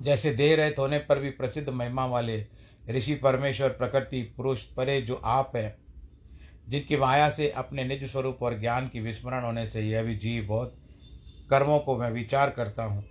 जैसे 0.00 0.30
देह 0.30 0.56
रहित 0.56 0.78
होने 0.78 0.98
पर 0.98 1.18
भी 1.18 1.30
प्रसिद्ध 1.30 1.68
महिमा 1.68 2.06
वाले 2.06 2.46
ऋषि 2.90 3.14
परमेश्वर 3.14 3.68
प्रकृति 3.68 4.22
पुरुष 4.22 4.64
परे 4.64 5.02
जो 5.02 5.14
आप 5.14 5.52
हैं, 5.56 5.76
जिनकी 6.68 6.96
माया 6.96 7.30
से 7.30 7.50
अपने 7.50 7.84
निज 7.84 8.04
स्वरूप 8.04 8.38
और 8.42 8.60
ज्ञान 8.60 8.88
की 8.88 9.00
विस्मरण 9.00 9.44
होने 9.44 9.66
से 9.66 9.80
यह 9.80 10.02
भी 10.02 10.16
जीव 10.16 10.44
बहुत 10.44 10.76
कर्मों 11.50 11.78
को 11.78 11.96
मैं 11.96 12.10
विचार 12.10 12.50
करता 12.50 12.84
हूँ। 12.84 13.04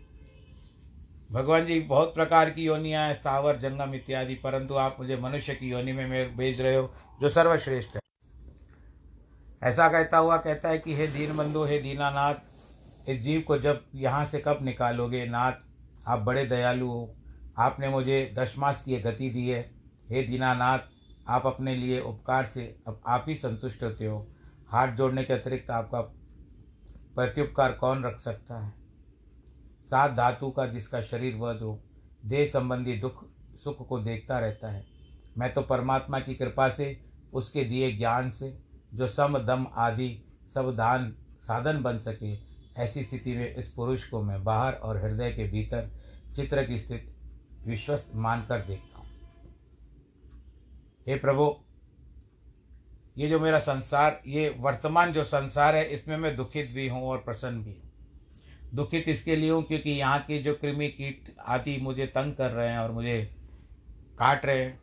भगवान 1.31 1.65
जी, 1.65 1.79
बहुत 1.79 2.15
प्रकार 2.15 2.49
की 2.49 2.63
योनियाँ, 2.63 3.13
स्थावर, 3.13 3.57
जंगम 3.57 3.93
इत्यादि, 3.93 4.35
परंतु 4.35 4.73
आप 4.73 4.97
मुझे 4.99 5.17
मनुष्य 5.17 5.55
की 5.55 5.69
योनि 5.69 5.93
में 5.93 6.07
मेरे 6.07 6.29
भेज 6.29 6.61
रहे 6.61 6.75
हो, 6.75 6.93
जो 7.21 7.29
सर्वश्रेष्ठ 7.29 7.95
है। 7.95 8.01
ऐसा 9.63 9.89
कहता 9.89 10.17
हुआ 10.17 10.37
कहता 10.37 10.69
है 10.69 10.77
कि, 10.77 10.95
हे 10.95 11.07
दीन 11.07 11.37
बंधु 11.37 11.63
हे 11.63 11.79
दीनानाथ, 11.79 12.35
इस 13.09 13.19
जीव 13.19 13.41
को 13.41 13.57
जब 13.57 13.85
यहाँ 13.95 14.25
से 14.25 14.39
कब 14.39 14.59
निकालोगे? 14.61 15.25
नाथ 15.25 15.53
आप 16.07 16.19
बड़े 16.19 16.45
दयालु 16.45 16.87
हो। 16.87 17.15
आपने 17.57 17.89
मुझे 17.89 18.33
दस 18.37 18.55
मास 18.57 18.83
की 18.83 18.97
गति 18.97 19.29
दी 19.29 19.49
है। 19.49 19.71
हे 20.09 20.23
दीनानाथ, 20.23 20.79
आप 21.27 21.45
अपने 21.45 21.75
लिए 21.75 22.01
उपकार 22.01 22.45
से 22.45 22.79
अब 22.87 23.01
आप 23.07 23.25
ही 23.27 23.35
संतुष्ट 23.35 23.83
होते 23.83 24.05
हो। 24.05 24.27
हाथ 24.67 24.87
जोड़ने 24.87 25.23
के 25.23 25.33
अतिरिक्त 25.33 25.71
आपका 25.71 26.01
प्रत्युपकार 27.15 27.71
कौन 27.71 28.03
रख 28.03 28.19
सकता 28.19 28.59
है? 28.59 28.73
सात 29.85 30.11
धातु 30.11 30.49
का 30.49 30.65
जिसका 30.65 31.01
शरीर 31.01 31.35
वध 31.35 31.61
हो, 31.61 31.83
देह 32.25 32.45
संबंधी 32.45 32.97
दुख, 32.97 33.25
सुख 33.55 33.87
को 33.87 33.99
देखता 33.99 34.39
रहता 34.39 34.71
है। 34.71 34.85
मैं 35.37 35.53
तो 35.53 35.61
परमात्मा 35.61 36.19
की 36.19 36.35
कृपा 36.35 36.69
से, 36.69 37.05
उसके 37.33 37.63
दिए 37.63 37.91
ज्ञान 37.91 38.31
से, 38.31 38.59
जो 38.93 39.07
सम, 39.07 39.39
दम 39.39 39.67
आदि 39.75 40.23
सब 40.53 40.75
दान, 40.75 41.15
साधन 41.41 41.81
बन 41.81 41.99
सके 41.99 42.52
ऐसी 42.77 43.03
स्थिति 43.03 43.33
में 43.33 43.55
इस 43.55 43.67
पुरुष 43.71 44.05
को 44.09 44.21
मैं 44.21 44.43
बाहर 44.43 44.73
और 44.73 44.97
हृदय 44.97 45.31
के 45.31 45.47
भीतर 45.47 45.89
चित्र 46.35 46.63
की 46.63 46.77
स्थिति 46.79 47.69
विश्वस्त 47.69 48.11
मानकर 48.15 48.59
देखता 48.59 48.99
हूँ। 48.99 49.07
हे 51.07 51.15
प्रभु, 51.15 51.53
ये 53.17 53.27
जो 53.29 53.39
मेरा 53.39 53.59
संसार, 53.59 54.21
ये 54.27 54.55
वर्तमान 54.59 55.13
जो 55.13 55.23
संसार 55.23 55.75
है, 55.75 55.85
इसमें 55.85 56.17
मैं 56.17 56.35
दुखित 56.35 56.71
भी 56.71 56.87
हूँ 56.87 57.03
और 57.03 57.17
प्रसन्न 57.17 57.63
भी 57.63 57.71
हूँ। 57.71 57.91
दुखित 58.73 59.07
इसके 59.07 59.35
लिए 59.35 59.49
हूँ 59.49 59.63
क्योंकि 59.63 59.89
यहाँ 59.89 60.19
के 60.19 60.37
जो 60.37 60.53
कृमि 60.53 60.87
कीट 60.87 61.35
आदि 61.47 61.77
मुझे 61.77 62.05
तंग 62.05 62.33
कर 62.33 62.51
रहे 62.51 62.69
हैं 62.69 62.79
और 62.79 62.91
मुझे 62.91 63.21
काट 64.19 64.45
रहे 64.45 64.63
हैं, 64.63 64.79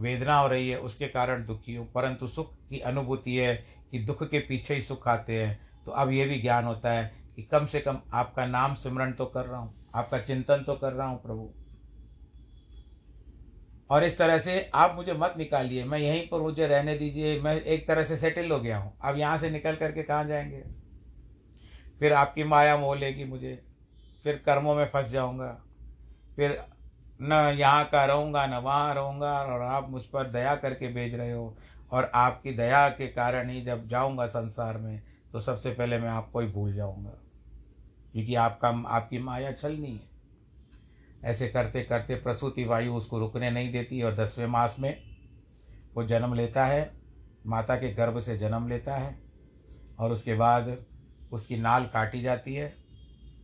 वेदना 0.00 0.38
हो 0.38 0.48
रही 0.48 0.68
है, 0.68 0.78
उसके 0.78 1.08
कारण 1.08 1.44
दुखी 1.46 1.74
हूँ। 1.74 1.86
परंतु 1.92 2.28
सुख 2.28 2.52
की 2.70 2.78
अनुभूति 2.80 3.36
है 3.36 3.54
कि 3.90 3.98
दुख 3.98 4.22
के 4.30 4.38
पीछे 4.38 4.74
ही 4.74 4.82
सुख 4.82 5.08
आते 5.08 5.42
हैं 5.42 5.58
तो 5.86 5.92
अब 5.92 6.10
ये 6.10 6.24
भी 6.24 6.38
ज्ञान 6.38 6.64
होता 6.64 6.90
है 6.90 7.12
कि 7.36 7.42
कम 7.42 7.66
से 7.66 7.80
कम 7.80 7.98
आपका 8.14 8.46
नाम 8.46 8.74
सिमरण 8.74 9.12
तो 9.12 9.26
कर 9.26 9.44
रहा 9.44 9.58
हूँ, 9.58 9.74
आपका 9.94 10.18
चिंतन 10.20 10.62
तो 10.66 10.74
कर 10.74 10.92
रहा 10.92 11.06
हूँ 11.06 11.22
प्रभु। 11.22 11.50
और 13.90 14.04
इस 14.04 14.16
तरह 14.18 14.38
से 14.38 14.70
आप 14.74 14.94
मुझे 14.96 15.12
मत 15.12 15.34
निकालिए, 15.38 15.84
मैं 15.84 15.98
यहीं 15.98 16.26
पर 16.28 16.40
मुझे 16.40 16.66
रहने 16.66 16.96
दीजिए, 16.98 17.40
मैं 17.40 17.54
एक 17.56 17.86
तरह 17.88 18.04
से 18.04 18.16
सेटल 18.16 18.50
हो 18.50 18.58
गया 18.60 18.78
हूँ। 18.78 18.96
अब 19.02 19.18
यहाँ 19.18 19.38
से 19.38 19.50
निकल 19.50 19.76
करके 19.76 20.02
कहाँ 20.02 20.24
जाएँगे? 20.24 20.62
फिर 22.00 22.12
आपकी 22.12 22.44
माया 22.44 22.76
मोह 22.76 22.96
लेगी 22.96 23.24
मुझे, 23.24 23.54
फिर 24.24 24.42
कर्मों 24.46 24.74
में 24.74 24.86
फंस 24.86 25.10
जाऊँगा, 25.10 25.48
फिर 26.36 26.58
न 27.20 27.56
यहाँ 27.58 27.84
का 27.84 28.04
रहूँगा, 28.04 28.46
न 28.46 28.54
वहाँ 28.54 28.94
रहूँगा, 28.94 29.32
और 29.34 29.62
आप 29.62 29.90
मुझ 29.90 30.02
पर 30.04 30.30
दया 30.30 30.54
करके 30.56 30.88
भेज 30.88 31.14
रहे 31.14 31.32
हो, 31.32 31.56
और 31.92 32.10
आपकी 32.14 32.52
दया 32.52 32.88
के 32.88 33.06
कारण 33.08 33.50
ही 33.50 33.60
जब 33.62 33.86
जाऊँगा 33.88 34.26
संसार 34.26 34.78
में 34.78 35.02
तो 35.34 35.40
सबसे 35.40 35.70
पहले 35.70 35.98
मैं 35.98 36.08
आपको 36.08 36.40
ही 36.40 36.48
भूल 36.48 36.74
जाऊँगा। 36.74 37.10
क्योंकि 38.12 38.34
आपका, 38.34 38.68
आपकी 38.68 39.18
माया 39.18 39.52
छलनी 39.52 39.92
है। 39.92 40.08
ऐसे 41.24 41.48
करते 41.48 41.82
करते 41.82 42.14
प्रसूति 42.14 42.64
वायु 42.64 42.94
उसको 42.94 43.18
रुकने 43.18 43.50
नहीं 43.50 43.72
देती 43.72 44.02
और 44.02 44.14
दसवें 44.14 44.46
मास 44.46 44.76
में 44.80 45.02
वो 45.94 46.04
जन्म 46.04 46.34
लेता 46.34 46.66
है। 46.66 46.92
माता 47.46 47.76
के 47.76 47.94
गर्भ 47.94 48.20
से 48.20 48.38
जन्म 48.38 48.68
लेता 48.68 48.96
है 48.96 49.22
और 49.98 50.12
उसके 50.12 50.34
बाद 50.34 50.84
उसकी 51.32 51.56
नाल 51.56 51.84
काटी 51.84 52.22
जाती 52.22 52.54
है। 52.54 52.76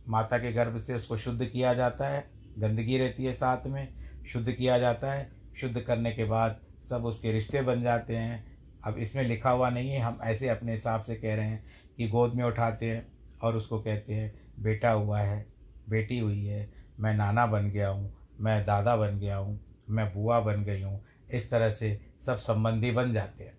माता 0.09 0.37
के 0.37 0.51
गर्भ 0.51 0.79
से 0.79 0.93
उसको 0.93 1.17
शुद्ध 1.17 1.45
किया 1.45 1.73
जाता 1.73 2.07
है। 2.07 2.31
गंदगी 2.57 2.97
रहती 2.97 3.23
है 3.23 3.33
साथ 3.33 3.67
में। 3.67 3.93
शुद्ध 4.25 4.51
किया 4.51 4.79
जाता 4.79 5.13
है। 5.13 5.31
शुद्ध 5.55 5.81
करने 5.81 6.11
के 6.11 6.23
बाद 6.23 6.59
सब 6.89 7.05
उसके 7.05 7.31
रिश्ते 7.31 7.61
बन 7.61 7.81
जाते 7.81 8.17
हैं। 8.17 8.50
अब 8.85 8.97
इसमें 8.97 9.23
लिखा 9.23 9.49
हुआ 9.49 9.69
नहीं 9.69 9.89
है, 9.89 9.99
हम 9.99 10.19
ऐसे 10.23 10.49
अपने 10.49 10.71
हिसाब 10.71 11.01
से 11.01 11.15
कह 11.15 11.35
रहे 11.35 11.45
हैं 11.45 11.63
कि 11.97 12.07
गोद 12.07 12.33
में 12.33 12.43
उठाते 12.43 12.91
हैं 12.91 13.07
और 13.43 13.55
उसको 13.55 13.79
कहते 13.79 14.13
हैं, 14.13 14.41
बेटा 14.59 14.91
हुआ 14.91 15.19
है, 15.19 15.45
बेटी 15.89 16.19
हुई 16.19 16.45
है, 16.45 16.73
मैं 16.99 17.13
नाना 17.13 17.45
बन 17.45 17.69
गया 17.69 17.89
हूँ, 17.89 18.13
मैं 18.39 18.65
दादा 18.65 18.97
बन 18.97 19.19
गया 19.19 19.37
हूँ, 19.37 19.59
मैं 19.89 20.13
बुआ 20.13 20.39
बन 20.39 20.63
गई 20.63 20.81
हूँ। 20.81 21.05
इस 21.31 21.49
तरह 21.51 21.69
से 21.69 22.01
सब 22.21 22.37
संबंधी 22.37 22.91
बन 22.91 23.13
जाते 23.13 23.43
हैं। 23.43 23.57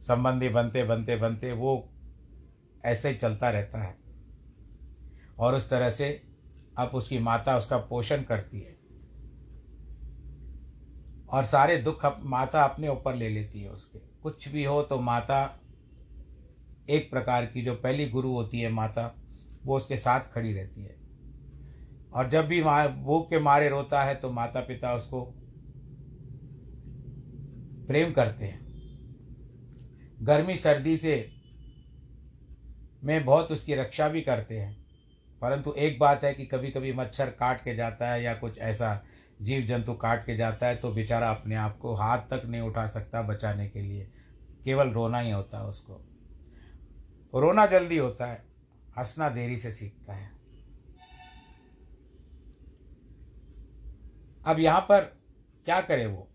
संबंधी 0.00 0.48
बनते 0.48 0.84
बनते 0.84 1.16
बनते 1.16 1.52
वो 1.52 1.90
ऐसे 2.84 3.08
ही 3.08 3.14
चलता 3.14 3.50
रहता 3.50 3.78
है। 3.78 3.96
और 5.38 5.54
उस 5.54 5.70
तरह 5.70 5.90
से 5.90 6.22
अब 6.78 6.88
उसकी 6.88 7.18
माता 7.18 7.58
उसका 7.58 7.76
पोषण 7.76 8.22
करती 8.22 8.60
है। 8.60 8.83
और 11.34 11.44
सारे 11.44 11.76
दुख 11.76 12.06
अप, 12.06 12.20
माता 12.22 12.64
अपने 12.64 12.88
ऊपर 12.88 13.14
ले 13.14 13.28
लेती 13.28 13.62
है 13.62 13.70
उसके। 13.70 13.98
कुछ 13.98 14.48
भी 14.48 14.64
हो 14.64 14.82
तो 14.82 15.00
माता 15.00 15.60
एक 16.90 17.10
प्रकार 17.10 17.46
की 17.46 17.62
जो 17.62 17.74
पहली 17.74 18.08
गुरु 18.08 18.32
होती 18.32 18.60
है 18.60 18.70
माता 18.70 19.16
वो 19.64 19.76
उसके 19.76 19.96
साथ 19.96 20.20
खड़ी 20.20 20.52
रहती 20.52 20.82
है। 20.82 20.96
और 22.12 22.30
जब 22.30 22.46
भी 22.46 22.64
माँ 22.64 23.02
भूख 23.02 23.30
के 23.30 23.38
मारे 23.38 23.68
रोता 23.68 24.02
है 24.04 24.14
तो 24.14 24.30
माता 24.30 24.60
पिता 24.60 24.94
उसको 24.94 25.22
प्रेम 27.86 28.12
करते 28.12 28.44
हैं। 28.44 28.64
गर्मी 30.22 30.56
सर्दी 30.56 30.96
से 30.96 31.30
में 33.04 33.24
बहुत 33.24 33.52
उसकी 33.52 33.74
रक्षा 33.74 34.08
भी 34.08 34.20
करते 34.20 34.58
हैं। 34.60 34.86
परंतु 35.40 35.72
एक 35.72 35.98
बात 35.98 36.24
है 36.24 36.34
कि 36.34 36.46
कभी 36.46 36.70
कभी 36.70 36.92
मच्छर 36.92 37.26
काट 37.26 37.64
के 37.64 37.76
जाता 37.76 38.12
है 38.12 38.22
या 38.22 38.34
कुछ 38.34 38.58
ऐसा 38.58 39.04
जीव 39.42 39.62
जंतु 39.62 39.94
काट 39.94 40.26
के 40.26 40.36
जाता 40.36 40.66
है 40.66 40.76
तो 40.76 40.92
बेचारा 40.92 41.30
अपने 41.30 41.54
आप 41.54 41.78
को 41.78 41.94
हाथ 41.94 42.18
तक 42.18 42.42
नहीं 42.44 42.60
उठा 42.60 42.86
सकता 42.86 43.22
बचाने 43.22 43.68
के 43.68 43.82
लिए। 43.82 44.10
केवल 44.64 44.88
रोना 44.88 45.18
ही 45.18 45.30
होता 45.30 45.58
है 45.58 45.64
उसको। 45.64 45.94
रोना 47.34 47.66
जल्दी 47.66 47.96
होता 47.96 48.26
है, 48.26 48.44
हंसना 48.98 49.28
देरी 49.28 49.58
से 49.58 49.72
सीखता 49.72 50.12
है। 50.12 50.32
अब 54.46 54.58
यहाँ 54.58 54.80
पर 54.80 55.00
क्या 55.64 55.80
करे 55.80 56.06
वो? 56.06 56.30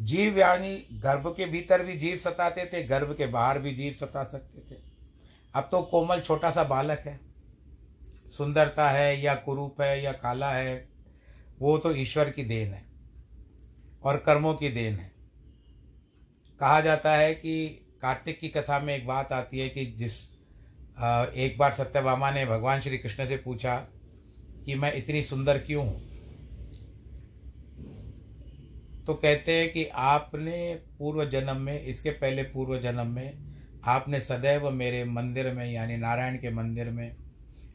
जीव 0.00 0.38
यानी 0.38 0.88
गर्भ 0.92 1.34
के 1.36 1.46
भीतर 1.46 1.84
भी 1.84 1.96
जीव 1.96 2.16
सताते 2.16 2.70
थे, 2.72 2.84
गर्भ 2.84 3.16
के 3.16 3.26
बाहर 3.26 3.58
भी 3.58 3.74
जीव 3.74 3.92
सता 3.92 4.24
सकते 4.24 4.58
थे। 4.58 4.80
अब 5.54 5.68
तो 5.70 5.82
कोमल 5.82 6.20
छोटा 6.20 6.50
सा 6.50 6.64
बालक 6.64 6.98
है। 6.98 7.27
सुंदरता 8.32 8.88
है 8.90 9.20
या 9.22 9.34
कुरूप 9.36 9.80
है 9.80 10.02
या 10.02 10.12
काला 10.14 10.50
है, 10.50 10.88
वो 11.60 11.76
तो 11.78 11.94
ईश्वर 11.96 12.30
की 12.30 12.42
देन 12.44 12.72
है 12.72 12.82
और 14.04 14.16
कर्मों 14.16 14.54
की 14.54 14.68
देन 14.68 14.94
है। 14.94 15.10
कहा 16.60 16.80
जाता 16.80 17.14
है 17.16 17.34
कि 17.34 17.68
कार्तिक 18.02 18.38
की 18.40 18.48
कथा 18.48 18.78
में 18.80 18.94
एक 18.96 19.06
बात 19.06 19.32
आती 19.32 19.58
है 19.58 19.68
कि 19.68 19.84
जिस 19.98 20.18
एक 21.36 21.56
बार 21.58 21.72
सत्यभामा 21.72 22.30
ने 22.30 22.44
भगवान 22.46 22.80
श्री 22.80 22.98
कृष्ण 22.98 23.26
से 23.26 23.36
पूछा 23.36 23.76
कि 24.64 24.74
मैं 24.74 24.92
इतनी 24.94 25.22
सुंदर 25.22 25.58
क्यों 25.58 25.86
हूँ? 25.86 26.00
तो 29.06 29.14
कहते 29.14 29.52
हैं 29.52 29.70
कि 29.72 29.84
आपने 29.86 30.74
पूर्व 30.98 31.24
जन्म 31.24 31.56
में, 31.56 31.80
इसके 31.80 32.10
पहले 32.10 32.42
पूर्व 32.44 32.78
जन्म 32.80 33.06
में 33.06 33.38
आपने 33.86 34.20
सदैव 34.20 34.70
मेरे 34.70 35.04
मंदिर 35.04 35.52
में, 35.52 35.70
यानी 35.72 35.96
नारायण 35.96 36.36
के 36.36 36.50
मंदिर 36.50 36.90
में 36.90 37.16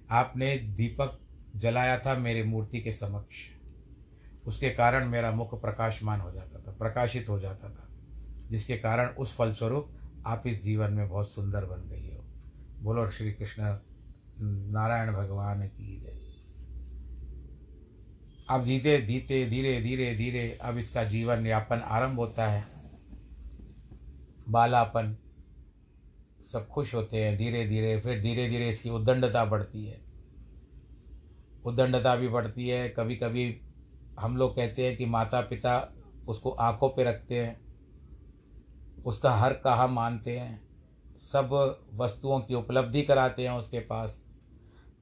आपने 0.10 0.58
दीपक 0.58 1.20
जलाया 1.56 2.00
था 2.00 2.18
मेरी 2.18 2.44
मूर्ति 2.44 2.82
के 2.82 2.92
समक्ष। 2.92 3.36
उसके 4.48 4.70
कारण 4.70 5.08
मेरा 5.08 5.32
मुख 5.32 5.62
प्रकाशमान 5.62 6.22
हो 6.22 6.32
जाता 6.32 6.60
था, 6.60 6.72
प्रकाशित 6.72 7.30
हो 7.30 7.40
जाता 7.40 7.70
था, 7.70 7.88
जिसके 8.50 8.78
कारण 8.78 9.08
उस 9.08 9.36
फलस्वरूप 9.38 9.94
आप 10.26 10.44
इस 10.48 10.64
जीवन 10.64 10.94
में 10.94 11.10
बहुत 11.10 11.32
सुंदर 11.32 11.66
बन 11.66 11.90
गई 11.90 12.16
हो। 12.16 12.24
बोलो 12.82 13.10
श्री 13.10 13.32
कृष्ण 13.32 13.78
नारायण 14.72 15.14
भगवान 15.14 15.68
की 15.68 16.02
जय। 16.02 16.24
अब 18.50 18.64
जीते 18.64 19.02
जीते, 19.02 19.50
धीरे 19.50 19.82
धीरे 19.82 20.16
धीरे, 20.16 20.58
अब 20.62 20.78
इसका 20.78 21.04
जीवन 21.04 21.46
यापन 21.46 21.80
आरंभ 21.80 22.16
होता 22.16 22.52
है। 22.52 22.66
बालापन 24.50 25.18
सब 26.54 26.68
खुश 26.68 26.94
होते 26.96 27.24
हैं 27.24 27.36
धीरे 27.38 27.66
धीरे, 27.68 28.00
फिर 28.00 28.22
धीरे 28.22 28.48
धीरे 28.50 28.70
इसकी 28.70 28.90
उद्दंडता 28.90 29.44
बढ़ती 29.46 29.86
है। 29.86 30.02
उद्दंडता 31.66 32.16
भी 32.16 32.28
बढ़ती 32.28 32.68
है। 32.70 32.88
कभी 32.90 33.16
कभी 33.16 33.46
हम 34.20 34.36
लोग 34.38 34.56
कहते 34.56 34.86
हैं 34.86 34.96
कि 34.98 35.06
माता 35.06 35.40
पिता 35.42 35.78
उसको 36.28 36.50
आँखों 36.52 36.90
पे 36.90 37.04
रखते 37.04 37.40
हैं, 37.40 37.56
उसका 39.06 39.32
हर 39.32 39.54
कहा 39.54 39.88
मानते 39.88 40.38
हैं, 40.38 40.62
सब 41.22 41.50
वस्तुओं 41.94 42.40
की 42.40 42.56
उपलब्धि 42.56 43.02
कराते 43.02 43.44
हैं 43.44 43.52
उसके 43.52 43.80
पास, 43.80 44.24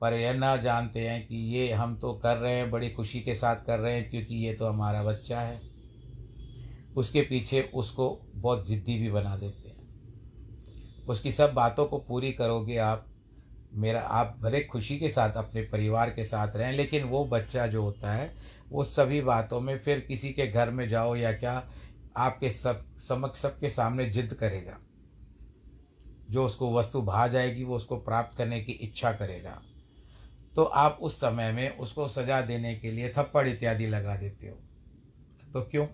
पर 0.02 0.14
यह 0.14 0.34
ना 0.34 0.56
जानते 0.58 1.00
हैं 1.00 1.26
कि 1.28 1.36
ये 1.56 1.72
हम 1.72 1.96
तो 1.96 2.14
कर 2.14 2.38
रहे 2.38 2.56
हैं, 2.56 2.70
बड़ी 2.72 2.90
खुशी 2.90 3.20
के 3.20 3.36
साथ 3.36 3.66
कर 3.66 3.80
रहे 3.80 3.94
हैं 3.94 4.10
क्योंकि 4.10 4.36
ये 4.36 4.54
तो 4.54 4.68
हमारा 4.68 5.04
बच्चा 5.04 5.42
है। 5.42 5.62
उसके 6.96 7.22
पीछे 7.22 7.62
उसको 7.74 8.10
बहुत 8.36 8.68
ज़िद्दी 8.68 8.98
भी 9.00 9.12
बना 9.12 9.36
देते 9.36 9.70
हैं। 9.70 9.81
उसकी 11.08 11.32
सब 11.32 11.54
बातों 11.54 11.86
को 11.86 11.98
पूरी 11.98 12.32
करोगे 12.32 12.78
आप, 12.78 13.08
मेरा, 13.74 14.02
आप 14.02 14.38
भले 14.40 14.62
खुशी 14.62 15.00
के 15.00 15.10
साथ 15.10 15.32
अपने 15.32 15.62
परिवार 15.62 16.10
के 16.10 16.26
साथ 16.26 16.56
रहें, 16.56 16.72
लेकिन 16.72 17.04
वो 17.04 17.26
बच्चा 17.26 17.68
जो 17.68 17.84
होता 17.84 18.14
है, 18.14 18.36
वो 18.70 18.84
सभी 18.84 19.22
बातों 19.22 19.60
में 19.60 19.78
फिर 19.78 20.00
किसी 20.00 20.32
के 20.32 20.48
घर 20.48 20.70
में 20.70 20.90
जाओ 20.90 21.16
या 21.16 21.32
क्या, 21.32 21.72
आपके 22.18 22.50
सब, 22.50 22.98
समक्ष 22.98 23.40
सबके 23.40 23.70
सामने 23.70 24.10
जिद 24.10 24.34
करेगा। 24.34 24.80
जो 26.30 26.46
उसको 26.46 26.74
वस्तु 26.74 27.02
भा 27.02 27.28
जाएगी, 27.28 27.64
वो 27.64 27.76
उसको 27.76 27.98
प्राप्त 27.98 28.38
करने 28.38 28.62
की 28.62 28.72
इच्छा 28.72 29.12
करेगा। 29.12 29.62
तो 30.56 30.64
आप 30.64 30.98
उस 31.02 31.18
समय 31.18 31.52
में 31.52 31.78
उसको 31.78 32.08
सजा 32.08 32.42
देने 32.42 32.76
के 32.76 32.92
लिए 32.92 33.10
थप्पड़ 33.10 33.48
इत्यादि 33.48 33.88
लगा 33.88 34.18
देते 34.18 34.48
हो। 34.48 34.56
तो 35.54 35.62
क्यों? 35.62 35.88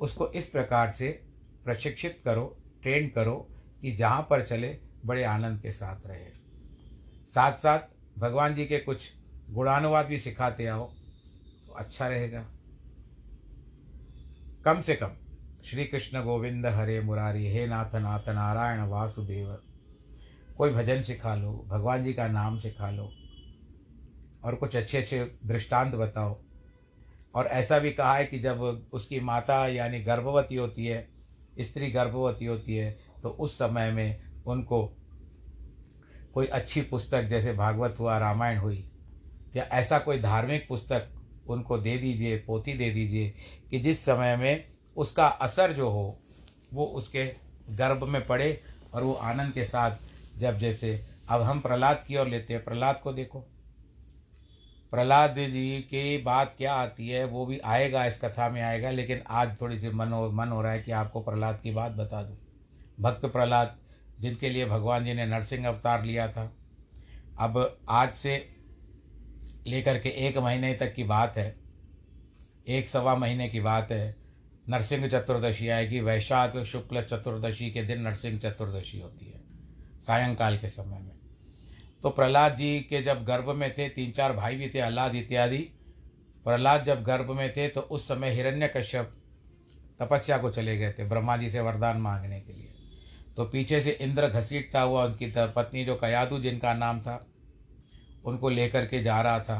उसको 0.00 0.28
इस 0.28 0.46
प्रकार 0.46 0.90
से 0.90 1.22
प्रशिक्षित 1.64 2.20
करो, 2.24 2.58
ट्रेन 2.82 3.08
करो 3.08 3.55
कि 3.82 3.92
जहाँ 3.92 4.26
पर 4.30 4.42
चले, 4.42 4.78
बड़े 5.06 5.24
आनंद 5.24 5.60
के 5.62 5.70
साथ 5.70 6.06
रहे। 6.06 6.30
साथ 7.34 7.58
साथ 7.58 7.78
भगवान 8.18 8.54
जी 8.54 8.66
के 8.66 8.78
कुछ 8.78 9.08
गुणानुवाद 9.50 10.06
भी 10.06 10.18
सिखाते 10.18 10.66
आओ 10.66 10.86
तो 11.66 11.72
अच्छा 11.72 12.08
रहेगा। 12.08 12.44
कम 14.64 14.82
से 14.82 14.94
कम 14.94 15.12
श्री 15.64 15.84
कृष्ण 15.84 16.22
गोविंद 16.22 16.66
हरे 16.66 17.00
मुरारी, 17.00 17.46
हे 17.46 17.66
नाथ 17.66 17.94
नाथ 17.94 18.28
नारायण 18.28 18.80
वासुदेव, 18.80 19.56
कोई 20.56 20.70
भजन 20.70 21.02
सिखा 21.02 21.34
लो, 21.34 21.52
भगवान 21.68 22.04
जी 22.04 22.12
का 22.12 22.26
नाम 22.28 22.58
सिखा 22.58 22.90
लो, 22.90 23.10
और 24.44 24.54
कुछ 24.54 24.76
अच्छे 24.76 24.98
अच्छे 24.98 25.24
दृष्टांत 25.46 25.94
बताओ। 25.94 26.38
और 27.34 27.46
ऐसा 27.46 27.78
भी 27.78 27.90
कहा 27.92 28.16
है 28.16 28.26
कि 28.26 28.38
जब 28.38 28.60
उसकी 28.92 29.20
माता 29.20 29.66
यानी 29.68 30.00
गर्भवती 30.00 30.56
होती 30.56 30.86
है, 30.86 31.08
स्त्री 31.60 31.90
गर्भवती 31.90 32.44
होती 32.44 32.76
है 32.76 32.98
तो 33.22 33.28
उस 33.28 33.54
समय 33.54 33.90
में 33.90 34.20
उनको 34.46 34.96
कोई 36.34 36.46
अच्छी 36.46 36.80
पुस्तक, 36.80 37.22
जैसे 37.22 37.52
भागवत 37.52 37.96
हुआ, 37.98 38.18
रामायण 38.18 38.58
हुई, 38.58 38.90
या 39.56 39.64
ऐसा 39.64 39.98
कोई 39.98 40.18
धार्मिक 40.18 40.68
पुस्तक 40.68 41.08
उनको 41.48 41.78
दे 41.78 41.98
दीजिए, 41.98 42.36
पोथी 42.36 42.72
दे 42.72 42.90
दीजिए, 42.90 43.34
कि 43.70 43.78
जिस 43.78 44.04
समय 44.04 44.36
में 44.36 44.64
उसका 44.96 45.26
असर 45.26 45.72
जो 45.72 45.90
हो, 45.90 46.20
वो 46.72 46.84
उसके 46.84 47.34
गर्भ 47.70 48.04
में 48.04 48.26
पड़े 48.26 48.62
और 48.94 49.02
वो 49.02 49.12
आनंद 49.12 49.52
के 49.52 49.64
साथ, 49.64 49.96
जब 50.36 50.58
जैसे, 50.58 51.04
अब 51.28 51.42
हम 51.42 51.60
प्रहलाद 51.60 52.04
की 52.08 52.16
ओर 52.16 52.28
लेते 52.28 52.54
हैं। 52.54 52.64
प्रहलाद 52.64 53.00
को 53.04 53.12
देखो। 53.12 53.40
प्रहलाद 54.90 55.30
जी 55.30 55.80
की 55.80 56.18
बात 56.18 56.54
क्या 56.58 56.74
आती 56.74 57.08
है, 57.08 57.24
वो 57.24 57.46
भी 57.46 57.58
आएगा, 57.58 58.06
इस 58.06 58.20
कथा 58.20 58.48
में 58.48 58.62
आएगा, 58.62 58.90
लेकिन 58.90 59.22
आज 59.28 59.60
थोड़ी 59.60 59.80
सी 59.80 59.88
मन 59.88 60.08
हो 60.08 60.30
मन 60.30 60.48
हो 60.48 60.62
रहा 60.62 60.72
है 60.72 60.82
कि 60.82 60.92
आपको 60.92 61.20
प्रहलाद 61.20 61.60
की 61.60 61.70
बात 61.70 61.92
बता 61.92 62.22
दूँ। 62.22 62.45
भक्त 62.98 63.26
प्रहलाद 63.26 63.76
जिनके 64.20 64.48
लिए 64.50 64.66
भगवान 64.66 65.04
जी 65.04 65.14
ने 65.14 65.26
नरसिंह 65.26 65.66
अवतार 65.68 66.04
लिया 66.04 66.28
था। 66.28 66.50
अब 67.38 67.78
आज 67.88 68.12
से 68.14 68.36
लेकर 69.66 69.98
के 69.98 70.08
एक 70.26 70.38
महीने 70.38 70.72
तक 70.74 70.94
की 70.94 71.04
बात 71.04 71.36
है, 71.36 71.54
एक 72.68 72.88
सवा 72.88 73.14
महीने 73.16 73.48
की 73.48 73.60
बात 73.60 73.92
है, 73.92 74.16
नरसिंह 74.68 75.06
चतुर्दशी 75.08 75.68
आएगी, 75.68 76.00
वैशाख 76.00 76.56
शुक्ल 76.64 77.02
चतुर्दशी 77.02 77.70
के 77.70 77.82
दिन 77.82 78.00
नरसिंह 78.00 78.38
चतुर्दशी 78.38 79.00
होती 79.00 79.26
है, 79.26 79.40
सायंकाल 80.00 80.58
के 80.58 80.68
समय 80.68 80.98
में। 80.98 81.14
तो 82.02 82.10
प्रहलाद 82.10 82.56
जी 82.56 82.78
के 82.80 83.02
जब 83.02 83.24
गर्भ 83.24 83.50
में 83.50 83.72
थे, 83.74 83.88
तीन 83.88 84.10
चार 84.10 84.32
भाई 84.32 84.56
भी 84.56 84.68
थे 84.68 84.80
अल्लाद 84.80 85.14
इत्यादि, 85.14 85.58
प्रहलाद 86.44 86.84
जब 86.84 87.02
गर्भ 87.04 87.30
में 87.30 87.52
थे 87.52 87.68
तो 87.68 87.80
उस 87.80 88.08
समय 88.08 88.30
हिरण्य 88.30 88.68
कश्यप 88.68 89.12
तपस्या 90.00 90.38
को 90.38 90.50
चले 90.50 90.76
गए 90.78 90.92
थे, 90.92 91.04
ब्रह्मा 91.04 91.36
जी 91.36 91.50
से 91.50 91.60
वरदान 91.60 91.96
मांगने 91.98 92.40
के 92.40 92.52
लिए। 92.52 92.65
तो 93.36 93.44
पीछे 93.44 93.80
से 93.80 93.90
इंद्र 94.00 94.28
घसीटता 94.28 94.80
हुआ 94.80 95.04
उनकी 95.04 95.32
पत्नी 95.36 95.84
जो 95.84 95.94
कयादू 95.96 96.38
जिनका 96.38 96.74
नाम 96.74 97.00
था, 97.00 97.26
उनको 98.24 98.48
लेकर 98.50 98.86
के 98.86 99.02
जा 99.02 99.20
रहा 99.22 99.40
था 99.40 99.58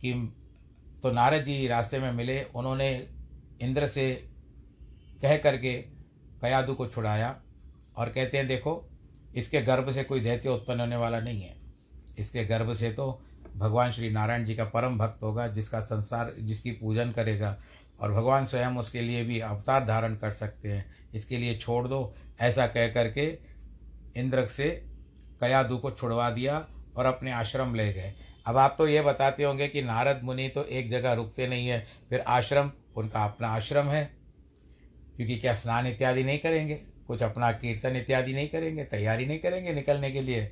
कि 0.00 0.12
तो 1.02 1.10
नारद 1.12 1.44
जी 1.44 1.66
रास्ते 1.68 1.98
में 1.98 2.12
मिले। 2.12 2.42
उन्होंने 2.44 2.90
इंद्र 3.62 3.86
से 3.88 4.12
कह 5.22 5.36
करके 5.38 5.72
कयादू 6.42 6.74
को 6.74 6.86
छुड़ाया 6.86 7.34
और 7.96 8.08
कहते 8.08 8.38
हैं, 8.38 8.46
देखो, 8.48 8.88
इसके 9.34 9.62
गर्भ 9.62 9.92
से 9.92 10.04
कोई 10.04 10.20
दैत्य 10.20 10.48
उत्पन्न 10.48 10.80
होने 10.80 10.96
वाला 10.96 11.20
नहीं 11.20 11.42
है। 11.42 11.56
इसके 12.18 12.44
गर्भ 12.44 12.74
से 12.74 12.90
तो 12.90 13.20
भगवान 13.56 13.92
श्री 13.92 14.10
नारायण 14.10 14.44
जी 14.44 14.54
का 14.54 14.64
परम 14.64 14.98
भक्त 14.98 15.22
होगा, 15.22 15.46
जिसका 15.48 15.80
संसार, 15.80 16.32
जिसकी 16.38 16.70
पूजन 16.72 17.12
करेगा 17.12 17.56
और 18.00 18.12
भगवान 18.12 18.46
स्वयं 18.46 18.76
उसके 18.76 19.00
लिए 19.00 19.24
भी 19.24 19.40
अवतार 19.40 19.84
धारण 19.86 20.16
कर 20.16 20.30
सकते 20.32 20.72
हैं। 20.72 20.84
इसके 21.14 21.36
लिए 21.36 21.58
छोड़ 21.58 21.86
दो 21.88 22.14
ऐसा 22.42 22.66
कह 22.66 22.88
करके 22.88 23.26
इंद्र 24.16 24.46
से 24.46 24.70
कयादू 25.40 25.76
को 25.78 25.90
छुड़वा 25.90 26.30
दिया 26.30 26.66
और 26.96 27.06
अपने 27.06 27.32
आश्रम 27.32 27.74
ले 27.74 27.92
गए। 27.92 28.12
अब 28.46 28.56
आप 28.56 28.74
तो 28.78 28.86
ये 28.88 29.02
बताते 29.02 29.44
होंगे 29.44 29.68
कि 29.68 29.82
नारद 29.82 30.20
मुनि 30.24 30.48
तो 30.48 30.64
एक 30.64 30.88
जगह 30.88 31.12
रुकते 31.12 31.46
नहीं 31.46 31.66
है, 31.68 31.86
फिर 32.10 32.20
आश्रम, 32.20 32.70
उनका 32.96 33.24
अपना 33.24 33.48
आश्रम 33.48 33.86
है। 33.86 34.04
क्योंकि 35.16 35.36
क्या 35.38 35.54
स्नान 35.54 35.86
इत्यादि 35.86 36.24
नहीं 36.24 36.38
करेंगे? 36.38 36.74
कुछ 37.06 37.22
अपना 37.22 37.50
कीर्तन 37.52 37.96
इत्यादि 37.96 38.32
नहीं 38.32 38.48
करेंगे, 38.48 38.84
तैयारी 38.84 39.26
नहीं 39.26 39.38
करेंगे 39.38 39.72
निकलने 39.72 40.10
के 40.10 40.20
लिए। 40.20 40.44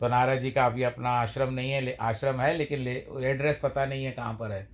तो 0.00 0.08
नारद 0.08 0.38
जी 0.38 0.50
का 0.50 0.66
अभी 0.66 0.82
अपना 0.82 1.10
आश्रम 1.10 1.52
नहीं 1.52 1.70
है 1.70 1.96
आश्रम 1.96 2.40
है, 2.40 2.54
लेकिन 2.56 2.88
एड्रेस 3.24 3.60
पता 3.62 3.86
नहीं 3.86 4.04
है 4.04 4.12
कहाँ 4.12 4.34
पर 4.34 4.52
है। 4.52 4.68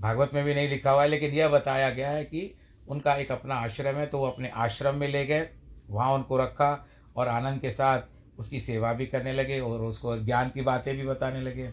भागवत 0.00 0.30
में 0.34 0.44
भी 0.44 0.54
नहीं 0.54 0.68
लिखा 0.68 0.90
हुआ 0.90 1.02
है, 1.02 1.08
लेकिन 1.08 1.30
यह 1.30 1.48
बताया 1.48 1.90
गया 1.90 2.10
है 2.10 2.24
कि 2.24 2.54
उनका 2.88 3.14
एक 3.14 3.32
अपना 3.32 3.54
आश्रम 3.54 3.96
है 3.96 4.06
तो 4.06 4.18
वो 4.18 4.26
अपने 4.26 4.48
आश्रम 4.48 4.94
में 4.94 5.08
ले 5.08 5.24
गए। 5.26 5.48
वहाँ 5.90 6.12
उनको 6.12 6.36
रखा 6.36 6.86
और 7.16 7.28
आनंद 7.28 7.60
के 7.60 7.70
साथ 7.70 8.02
उसकी 8.38 8.60
सेवा 8.60 8.92
भी 8.92 9.06
करने 9.06 9.32
लगे 9.32 9.60
और 9.60 9.80
उसको 9.80 10.16
ज्ञान 10.16 10.50
की 10.50 10.62
बातें 10.62 10.96
भी 10.96 11.06
बताने 11.06 11.40
लगे। 11.40 11.72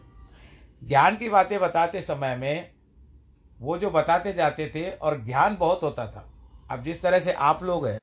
ज्ञान 0.83 1.15
की 1.15 1.29
बातें 1.29 1.59
बताते 1.59 2.01
समय 2.01 2.35
में 2.35 2.71
वो 3.59 3.77
जो 3.77 3.89
बताते 3.89 4.33
जाते 4.33 4.71
थे 4.75 4.89
और 4.91 5.25
ज्ञान 5.25 5.55
बहुत 5.55 5.83
होता 5.83 6.07
था। 6.07 6.33
अब 6.71 6.83
जिस 6.83 7.01
तरह 7.01 7.19
से 7.19 7.31
आप 7.31 7.63
लोग 7.63 7.87
हैं, 7.87 7.99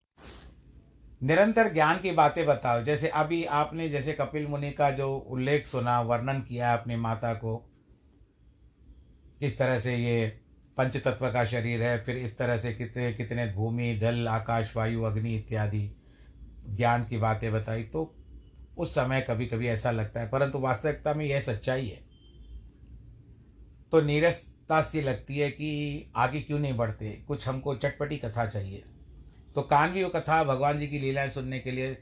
निरंतर 1.22 1.72
ज्ञान 1.72 1.98
की 1.98 2.10
बातें 2.10 2.46
बताओ। 2.46 2.82
जैसे 2.82 3.08
अभी 3.08 3.44
आपने, 3.44 3.88
जैसे 3.88 4.12
कपिल 4.12 4.46
मुनि 4.46 4.70
का 4.70 4.90
जो 4.90 5.16
उल्लेख 5.16 5.66
सुना, 5.66 6.00
वर्णन 6.00 6.40
किया 6.40 6.74
अपनी 6.74 6.96
माता 6.96 7.34
को, 7.34 7.56
किस 9.40 9.58
तरह 9.58 9.78
से 9.78 9.96
ये 9.96 10.26
पंच 10.76 10.96
तत्व 10.96 11.30
का 11.30 11.44
शरीर 11.44 11.82
है, 11.82 12.04
फिर 12.04 12.16
इस 12.16 12.38
तरह 12.38 12.56
से 12.56 12.72
कितने 12.72 13.12
कितने 13.12 13.52
भूमि, 13.52 13.94
जल, 13.96 14.28
आकाश, 14.28 14.76
वायु, 14.76 15.02
अग्नि 15.02 15.36
इत्यादि। 15.36 15.96
ज्ञान 16.66 17.04
की 17.04 17.18
बातें 17.18 17.52
बताई 17.52 17.82
तो 17.82 18.14
उस 18.78 18.94
समय 18.94 19.20
कभी 19.20 19.46
कभी 19.46 19.66
ऐसा 19.66 19.90
लगता 19.90 20.20
है, 20.20 20.28
परंतु 20.28 20.58
वास्तविकता 20.58 21.14
में 21.14 21.24
यह 21.24 21.40
सच्चाई 21.40 21.86
है। 21.86 22.02
तो 23.92 24.00
नीरसता 24.00 24.80
सी 24.82 25.00
लगती 25.00 25.38
है 25.38 25.50
कि 25.50 26.12
आगे 26.16 26.40
क्यों 26.40 26.58
नहीं 26.58 26.76
बढ़ते? 26.76 27.10
कुछ 27.28 27.46
हमको 27.48 27.74
चटपटी 27.74 28.16
कथा 28.16 28.46
चाहिए। 28.46 28.82
तो 29.54 29.62
कान 29.62 29.92
भी 29.92 30.02
वो 30.04 30.08
कथा 30.10 30.42
भगवान 30.44 30.78
जी 30.78 30.86
की 30.88 30.98
लीलाएँ 30.98 31.28
सुनने 31.30 31.58
के 31.58 31.70
लिए 31.70 31.96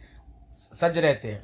सज 0.52 0.98
रहते 0.98 1.32
हैं। 1.32 1.42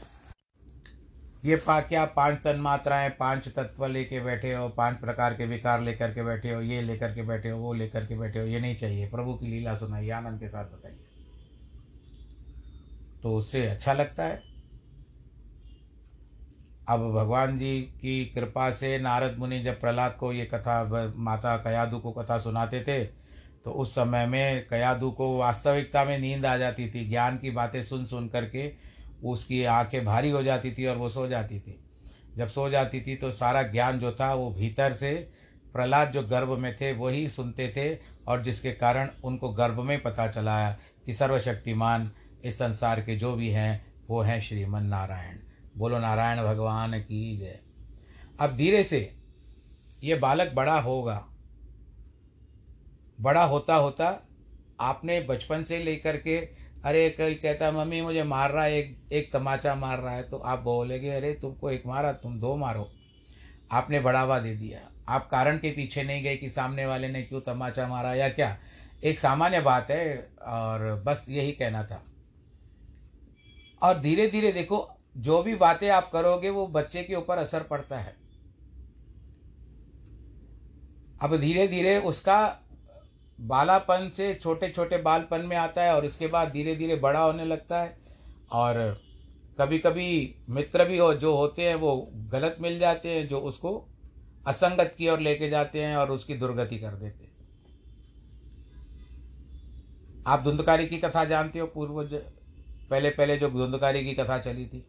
ये 1.44 1.56
पा, 1.56 1.80
क्या 1.80 2.04
पाँच 2.06 2.38
तन 2.44 2.56
मात्राएँ, 2.56 3.10
पाँच 3.10 3.48
तत्व 3.48 3.86
लेके 3.86 4.20
बैठे 4.20 4.52
हो, 4.54 4.68
पाँच 4.68 4.96
प्रकार 4.96 5.34
के 5.34 5.46
विकार 5.46 5.80
लेकर 5.80 6.14
के 6.14 6.22
बैठे 6.22 6.50
हो, 6.50 6.60
ये 6.60 6.80
लेकर 6.82 7.14
के 7.14 7.22
बैठे 7.22 7.50
हो, 7.50 7.58
वो 7.58 7.72
लेकर 7.72 8.06
के 8.06 8.18
बैठे 8.18 8.38
हो, 8.38 8.46
ये 8.46 8.60
नहीं 8.60 8.76
चाहिए। 8.76 9.08
प्रभु 9.08 9.34
की 9.34 9.46
लीला 9.46 9.76
सुनाइए 9.76 10.10
आनंद 10.10 10.40
के 10.40 10.48
साथ 10.48 10.64
बताइए। 10.64 10.97
तो 13.22 13.34
उससे 13.34 13.66
अच्छा 13.66 13.92
लगता 13.92 14.24
है। 14.24 14.42
अब 16.88 17.00
भगवान 17.12 17.58
जी 17.58 17.80
की 17.80 18.24
कृपा 18.26 18.70
से 18.70 18.98
नारद 18.98 19.36
मुनि 19.38 19.58
जब 19.60 19.80
प्रहलाद 19.80 20.12
को 20.12 20.32
ये 20.32 20.44
कथा 20.44 21.12
माता 21.16 21.56
कयादू 21.56 21.98
को 21.98 22.12
कथा 22.12 22.38
सुनाते 22.38 22.80
थे 22.80 23.04
तो 23.64 23.70
उस 23.72 23.92
समय 23.92 24.26
में 24.26 24.66
कयादू 24.68 25.10
को 25.10 25.36
वास्तविकता 25.38 26.04
में 26.04 26.18
नींद 26.18 26.46
आ 26.46 26.56
जाती 26.56 26.88
थी। 26.90 27.08
ज्ञान 27.08 27.36
की 27.38 27.50
बातें 27.50 27.82
सुन 27.82 28.06
सुन 28.06 28.28
करके 28.28 28.70
उसकी 29.24 29.64
आँखें 29.64 30.04
भारी 30.04 30.30
हो 30.30 30.42
जाती 30.42 30.72
थी 30.72 30.86
और 30.86 30.96
वो 30.96 31.08
सो 31.08 31.26
जाती 31.28 31.58
थी। 31.60 31.78
जब 32.36 32.48
सो 32.48 32.68
जाती 32.70 33.00
थी 33.00 33.14
तो 33.16 33.30
सारा 33.30 33.62
ज्ञान 33.62 33.98
जो 33.98 34.12
था 34.12 34.32
वो 34.34 34.50
भीतर 34.50 34.92
से 34.92 35.12
प्रहलाद 35.72 36.12
जो 36.12 36.22
गर्भ 36.22 36.50
में 36.58 36.74
थे 36.76 36.92
वही 36.92 37.28
सुनते 37.28 37.68
थे 37.68 37.94
और 38.28 38.42
जिसके 38.42 38.72
कारण 38.72 39.08
उनको 39.24 39.48
गर्भ 39.52 39.80
में 39.80 40.00
पता 40.02 40.26
चला 40.28 40.70
कि 41.06 41.14
सर्वशक्तिमान 41.14 42.10
इस 42.44 42.54
संसार 42.54 43.00
के 43.00 43.16
जो 43.16 43.34
भी 43.34 43.50
हैं, 43.50 43.92
वो 44.08 44.20
हैं 44.20 44.40
श्रीमन 44.40 44.82
नारायण 44.82 45.36
बोलो, 45.76 45.98
नारायण 45.98 46.38
भगवान 46.38 47.00
की 47.00 47.36
जय। 47.36 47.60
अब 48.40 48.54
धीरे 48.54 48.84
से 48.84 49.16
ये 50.04 50.14
बालक 50.14 50.52
बड़ा 50.52 50.80
होगा। 50.80 51.28
बड़ा 53.20 53.44
होता 53.44 53.74
होता 53.74 54.28
आपने 54.80 55.20
बचपन 55.20 55.64
से 55.64 55.78
लेकर 55.78 56.16
के, 56.16 56.36
अरे, 56.84 57.10
कोई 57.10 57.34
कहता, 57.34 57.70
मम्मी, 57.70 58.00
मुझे 58.00 58.22
मार 58.22 58.50
रहा 58.50 58.64
है, 58.64 58.72
एक 58.72 59.02
एक 59.12 59.32
तमाचा 59.32 59.74
मार 59.74 59.98
रहा 59.98 60.14
है। 60.14 60.22
तो 60.22 60.36
आप 60.36 60.58
बोलेगे, 60.58 61.10
अरे, 61.10 61.32
तुमको 61.34 61.70
एक 61.70 61.82
मारा, 61.86 62.12
तुम 62.12 62.40
दो 62.40 62.56
मारो। 62.56 62.92
आपने 63.72 64.00
बढ़ावा 64.00 64.38
दे 64.38 64.54
दिया। 64.54 64.90
आप 65.08 65.30
कारण 65.30 65.58
के 65.58 65.70
पीछे 65.70 66.02
नहीं 66.02 66.22
गए 66.22 66.36
कि 66.36 66.48
सामने 66.48 66.86
वाले 66.86 67.08
ने 67.08 67.22
क्यों 67.22 67.40
तमाचा 67.40 67.88
मारा 67.88 68.14
या 68.14 68.28
क्या। 68.28 68.58
एक 69.04 69.18
सामान्य 69.18 69.60
बात 69.60 69.90
है 69.90 70.30
और 70.46 71.02
बस 71.06 71.26
यही 71.28 71.52
कहना 71.52 71.84
था। 71.84 72.04
और 73.82 73.98
धीरे 73.98 74.28
धीरे 74.28 74.52
देखो, 74.52 74.88
जो 75.16 75.42
भी 75.42 75.54
बातें 75.54 75.88
आप 75.90 76.10
करोगे, 76.12 76.50
वो 76.50 76.66
बच्चे 76.66 77.02
के 77.02 77.14
ऊपर 77.14 77.38
असर 77.38 77.62
पड़ता 77.62 77.98
है। 77.98 78.16
अब 81.22 81.36
धीरे 81.36 81.68
धीरे 81.68 81.98
उसका 81.98 82.64
बालापन 83.40 84.10
से 84.16 84.34
छोटे 84.34 84.68
छोटे 84.68 84.98
बालपन 84.98 85.40
में 85.40 85.56
आता 85.56 85.82
है 85.82 85.94
और 85.94 86.06
उसके 86.06 86.26
बाद 86.26 86.48
धीरे 86.48 86.74
धीरे 86.76 86.96
बड़ा 86.96 87.20
होने 87.20 87.44
लगता 87.44 87.80
है 87.82 87.98
और 88.52 89.00
कभी 89.60 89.78
कभी 89.78 90.34
मित्र 90.48 90.84
भी 90.84 90.98
हो, 90.98 91.14
जो 91.14 91.36
होते 91.36 91.68
हैं, 91.68 91.74
वो 91.74 92.08
गलत 92.14 92.56
मिल 92.60 92.78
जाते 92.78 93.08
हैं, 93.08 93.28
जो 93.28 93.40
उसको 93.40 93.88
असंगत 94.46 94.94
की 94.98 95.08
ओर 95.08 95.20
लेके 95.20 95.48
जाते 95.48 95.84
हैं 95.84 95.96
और 95.96 96.10
उसकी 96.10 96.34
दुर्गति 96.34 96.78
कर 96.78 96.90
देते 96.90 97.24
हैं। 97.24 97.36
आप 100.26 100.42
धुंधकारी 100.42 100.86
की 100.86 100.98
कथा 100.98 101.24
जानते 101.24 101.58
हो, 101.58 101.66
पूर्वज 101.66 102.14
पहले 102.90 103.10
पहले 103.10 103.36
जो 103.36 103.50
धुंधकारी 103.50 104.04
की 104.04 104.14
कथा 104.14 104.38
चली 104.38 104.66
थी। 104.66 104.86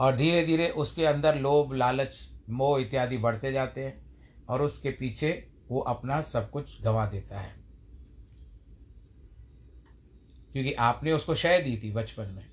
और 0.00 0.16
धीरे 0.16 0.44
धीरे 0.46 0.68
उसके 0.68 1.04
अंदर 1.04 1.36
लोभ, 1.36 1.74
लालच, 1.74 2.30
मोह 2.50 2.80
इत्यादि 2.80 3.18
बढ़ते 3.18 3.52
जाते 3.52 3.84
हैं 3.84 4.04
और 4.48 4.62
उसके 4.62 4.90
पीछे 4.90 5.48
वो 5.68 5.80
अपना 5.80 6.20
सब 6.20 6.50
कुछ 6.50 6.82
गंवा 6.82 7.06
देता 7.06 7.40
है। 7.40 7.54
क्योंकि 10.52 10.72
आपने 10.72 11.12
उसको 11.12 11.34
शय 11.34 11.60
दी 11.60 11.76
थी 11.76 11.92
बचपन 11.92 12.26
में। 12.26 12.46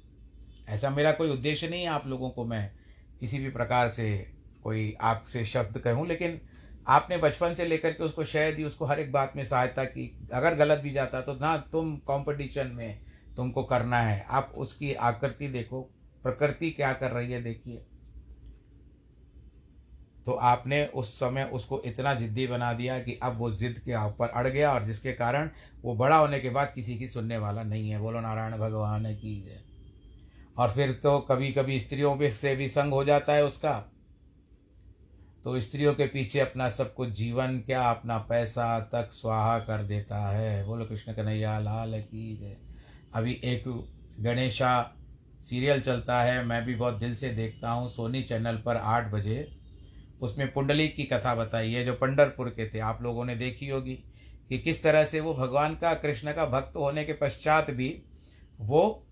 ऐसा 0.70 0.90
मेरा 0.90 1.12
कोई 1.12 1.30
उद्देश्य 1.30 1.68
नहीं 1.68 1.82
है 1.82 1.88
आप 1.88 2.08
लोगों 2.08 2.30
को 2.30 2.46
मैं 2.46 2.72
किसी 3.20 3.40
भी 3.40 3.50
प्रकार 3.50 3.92
से 3.92 4.34
कोई 4.64 4.96
आपसे 5.02 5.46
शब्द 5.46 5.78
कहूँ, 5.78 6.08
लेकिन 6.08 6.42
आपने 6.88 7.18
बचपन 7.18 7.56
से 7.56 7.66
लेकर 7.66 7.92
के 7.92 8.04
उसको 8.04 8.26
शय 8.26 8.52
दी, 8.52 8.64
उसको 8.64 8.86
हर 8.86 9.00
एक 9.00 9.12
बात 9.12 9.34
में 9.36 9.46
सहायता 9.46 9.84
की। 9.84 10.28
अगर 10.34 10.56
गलत 10.56 10.80
भी 10.80 10.92
जाता 10.92 11.22
तो 11.22 11.34
ना 11.34 11.58
तुम 11.58 11.96
कंपटीशन 11.98 12.68
में 12.68 13.07
तुमको 13.38 13.64
करना 13.64 14.00
है। 14.00 14.26
आप 14.30 14.54
उसकी 14.58 14.94
आकृति 14.94 15.48
देखो। 15.48 15.82
प्रकृति 16.24 16.70
क्या 16.72 16.94
कर 16.94 17.12
रही 17.12 17.32
है 17.32 17.42
देखिए। 17.44 17.86
तो 20.28 20.34
आपने 20.34 20.86
उस 20.86 21.14
समय 21.20 21.44
उसको 21.54 21.82
इतना 21.86 22.14
ज़िद्दी 22.14 22.48
बना 22.48 22.72
दिया 22.74 22.98
कि 23.00 23.14
अब 23.24 23.38
वो 23.38 23.50
ज़िद 23.52 23.82
के 23.86 23.94
ऊपर 24.08 24.30
अड़ 24.30 24.48
गया 24.48 24.74
और 24.74 24.86
जिसके 24.86 25.12
कारण 25.14 25.50
वो 25.84 25.96
बड़ा 25.96 26.18
होने 26.18 26.40
के 26.40 26.50
बाद 26.50 26.72
किसी 26.76 26.98
की 26.98 27.08
सुनने 27.08 27.38
वाला 27.38 27.64
नहीं 27.64 27.90
है। 27.90 28.00
बोलो, 28.00 28.20
नारायण 28.20 28.58
भगवान 28.58 29.14
की 29.16 29.40
है 29.42 29.62
और 30.58 30.72
फिर 30.72 30.92
तो 30.94 31.18
कभी 31.22 31.52
कभी 31.52 31.80
स्त्रियों 31.80 32.30
से 32.32 32.56
भी 32.56 32.68
संग 32.70 32.94
हो 32.94 33.04
जाता 33.04 33.34
है 33.34 33.46
उसका। 33.46 33.74
तो 35.46 35.60
स्त्रियों 35.62 35.94
के 35.94 36.06
पीछे 36.08 36.40
अपना 36.40 36.70
सब 36.70 36.94
कुछ 36.94 37.10
जीवन 37.10 37.58
क्या 37.60 37.90
अपना 37.90 38.18
पैसा 38.30 38.80
तक 38.94 39.10
स्वाहा 39.14 39.58
कर 39.60 39.84
देता 39.84 40.28
है। 40.30 40.66
बोलो, 40.66 40.86
कृष्ण 40.86 41.14
कन्हैया, 41.14 41.58
लाल 41.60 42.02
की 42.02 42.36
जय 42.38 42.58
अभी 43.18 43.40
एक 43.44 43.64
गणेशा 44.20 44.94
सीरियल 45.42 45.82
चलता 45.82 46.22
है, 46.24 46.44
मैं 46.46 46.66
भी 46.66 46.76
बहुत 46.76 46.94
दिल 46.94 47.16
से 47.16 47.30
देखता 47.30 47.70
हूँ, 47.70 47.90
सोनी 47.90 48.22
चैनल 48.22 48.56
पर 48.56 48.78
आठ 48.78 49.12
बजे। 49.12 49.48
उसमें 50.22 50.54
पुंडलिक 50.54 50.96
की 50.96 51.04
कथा 51.04 51.36
बताई 51.36 51.72
है, 51.74 51.86
जो 51.86 51.94
पंडरपुर 51.94 52.50
के 52.50 52.70
थे। 52.70 52.80
आप 52.80 53.02
लोगों 53.02 53.26
ने 53.26 53.36
देखी 53.36 53.68
होगी 53.68 53.94
कि 54.50 54.58
किस 54.58 54.84
तरह 54.84 55.06
से 55.06 55.20
वो 55.20 55.34
भगवान 55.34 55.76
का, 55.76 55.94
कृष्ण 55.94 56.34
का 56.34 56.46
भक्त 56.46 56.76
होने 56.76 57.04
के 57.04 57.14
पश्चात 57.14 57.72
भी 57.72 57.90
वो 58.60 59.06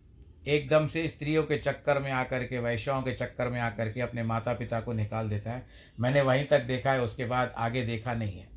एकदम 0.47 0.87
से 0.87 1.07
स्त्रियों 1.07 1.43
के 1.43 1.57
चक्कर 1.57 1.99
में 1.99 2.11
आकर 2.11 2.43
के, 2.43 2.59
वैश्याओं 2.59 3.01
के 3.01 3.13
चक्कर 3.13 3.49
में 3.49 3.59
आकर 3.59 3.91
के 3.91 4.01
अपने 4.01 4.23
माता 4.23 4.53
पिता 4.53 4.79
को 4.79 4.93
निकाल 4.93 5.29
देता 5.29 5.51
है। 5.51 5.65
मैंने 5.99 6.21
वहीं 6.21 6.45
तक 6.45 6.63
देखा 6.63 6.91
है, 6.91 7.01
उसके 7.01 7.25
बाद 7.25 7.53
आगे 7.57 7.81
देखा 7.81 8.13
नहीं 8.13 8.39
है। 8.39 8.54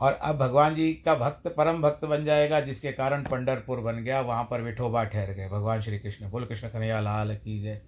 और 0.00 0.12
अब 0.12 0.36
भगवान 0.36 0.74
जी 0.74 0.92
का 0.92 1.14
भक्त, 1.14 1.48
परम 1.48 1.82
भक्त 1.82 2.04
बन 2.04 2.24
जाएगा, 2.24 2.60
जिसके 2.60 2.92
कारण 2.92 3.22
पंडरपुर 3.22 3.80
बन 3.80 3.96
गया। 3.96 4.20
वहाँ 4.20 4.44
पर 4.44 4.60
विठोबा 4.60 5.04
ठहर 5.04 5.30
गए। 5.30 5.48
भगवान 5.48 5.82
श्री 5.82 5.98
कृष्ण, 5.98 6.30
बोल 6.30 6.44
कृष्ण 6.44 6.68
कन्हैया, 6.68 7.00
लाल 7.00 7.34
की 7.36 7.62
जय। 7.62 7.82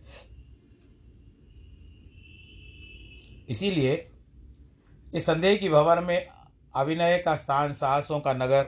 इसीलिए 3.48 4.10
इस 5.14 5.26
संदेह 5.26 5.56
की 5.56 5.68
भवर 5.68 6.00
में 6.00 6.28
अभिनय 6.74 7.18
का 7.18 7.36
स्थान, 7.36 7.72
साहसों 7.72 8.20
का 8.20 8.32
नगर, 8.32 8.66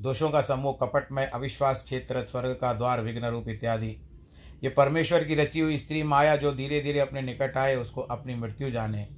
दोषों 0.00 0.30
का 0.30 0.40
समूह 0.40 0.78
कपट 0.82 1.12
में 1.12 1.26
अविश्वास 1.26 1.82
क्षेत्र, 1.82 2.24
स्वर्ग 2.24 2.58
का 2.60 2.72
द्वार 2.72 3.00
विघ्न 3.00 3.24
रूप 3.24 3.48
इत्यादि। 3.48 3.96
ये 4.64 4.68
परमेश्वर 4.68 5.24
की 5.24 5.34
रची 5.34 5.60
हुई 5.60 5.78
स्त्री 5.78 6.02
माया 6.02 6.36
जो 6.36 6.52
धीरे 6.52 6.80
धीरे 6.80 6.98
अपने 6.98 7.22
निकट 7.22 7.56
आए, 7.56 7.76
उसको 7.76 8.00
अपनी 8.00 8.34
मृत्यु 8.34 8.70
जाने। 8.70 9.08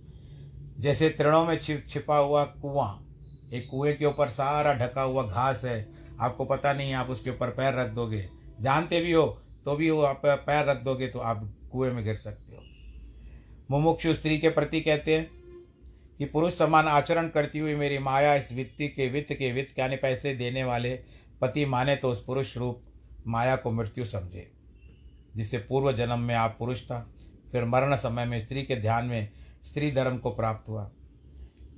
जैसे 0.79 1.11
तृणों 1.11 1.45
में 1.45 1.59
छिप 1.59 1.87
छिपा 1.88 2.17
हुआ 2.17 2.45
कुआँ 2.45 3.08
एक 3.53 3.69
कुएँ 3.71 3.93
के 3.95 4.05
ऊपर 4.05 4.29
सारा 4.29 4.75
ढका 4.77 5.03
हुआ 5.03 5.23
घास 5.23 5.65
है। 5.65 5.89
आपको 6.21 6.45
पता 6.45 6.73
नहीं, 6.73 6.93
आप 6.95 7.11
उसके 7.11 7.31
ऊपर 7.31 7.51
पैर 7.51 7.75
रख 7.75 7.89
दोगे। 7.89 8.29
जानते 8.61 9.01
भी 9.01 9.13
हो 9.13 9.27
तो 9.65 9.77
भी 9.77 9.91
वो 9.91 10.01
आप 10.03 10.23
पैर 10.27 10.65
रख 10.67 10.83
दोगे 10.83 11.07
तो 11.09 11.19
आप 11.21 11.43
कुएँ 11.73 11.91
में 11.93 12.05
गिर 12.05 12.17
सकते 12.17 12.57
हो। 12.57 12.63
मुमुक्षु 13.71 14.15
स्त्री 14.15 14.39
के 14.39 14.49
प्रति 14.49 14.81
कहते 14.81 15.17
हैं 15.17 15.31
कि 16.19 16.25
पुरुष 16.25 16.55
समान 16.55 16.89
आचरण 16.89 17.29
करती 17.29 17.59
हुई 17.59 17.75
मेरी 17.75 17.99
माया 17.99 18.35
इस 18.35 18.53
वित्त 18.53 18.77
के 18.81 19.09
वित्त 19.09 19.33
के 19.33 19.53
वित्त, 19.53 19.79
यानी 19.79 19.97
पैसे 19.97 20.35
देने 20.35 20.65
वाले 20.65 20.95
पति 21.41 21.65
माने 21.65 21.97
तो 21.97 22.11
उस 22.11 22.25
पुरुष 22.25 22.57
रूप 22.57 22.83
माया 23.27 23.57
को 23.57 23.71
मृत्यु 23.71 24.05
समझे 24.05 24.51
जिससे 25.37 25.59
पूर्व 25.59 25.93
जन्म 25.93 26.19
में 26.19 26.35
आप 26.35 26.57
पुरुष 26.59 26.83
था। 26.83 27.01
फिर 27.53 27.65
मरण 27.65 27.95
समय 27.97 28.25
में 28.25 28.39
स्त्री 28.41 28.63
के 28.63 28.77
ध्यान 28.77 29.05
में 29.05 29.29
स्त्री 29.65 29.91
धर्म 29.91 30.19
को 30.19 30.31
प्राप्त 30.31 30.69
हुआ। 30.69 30.91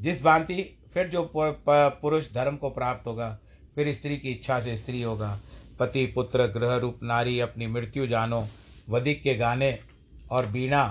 जिस 0.01 0.23
भांति 0.23 0.63
फिर 0.95 1.09
जो 1.09 1.31
पुरुष 1.37 2.33
धर्म 2.35 2.57
को 2.57 2.71
प्राप्त 2.71 3.07
होगा, 3.07 3.39
फिर 3.75 3.93
स्त्री 3.93 4.17
की 4.17 4.31
इच्छा 4.31 4.61
से 4.61 4.77
स्त्री 4.77 5.03
होगा। 5.03 5.39
पति, 5.81 6.07
पुत्र 6.07 6.47
गृह 6.49 6.77
रूप, 6.77 6.99
नारी, 7.03 7.39
अपनी 7.41 7.67
मृत्यु 7.67 8.07
जानो, 8.07 8.47
वधिक 8.89 9.23
के 9.23 9.35
गाने 9.35 9.79
और 10.31 10.47
बीणा 10.47 10.85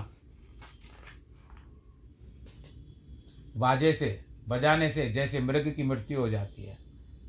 बाजे 3.58 3.92
से, 3.94 4.20
बजाने 4.50 4.90
से 4.90 5.10
जैसे 5.10 5.40
मृग 5.40 5.74
की 5.76 5.84
मृत्यु 5.84 6.20
हो 6.20 6.30
जाती 6.30 6.64
है। 6.64 6.78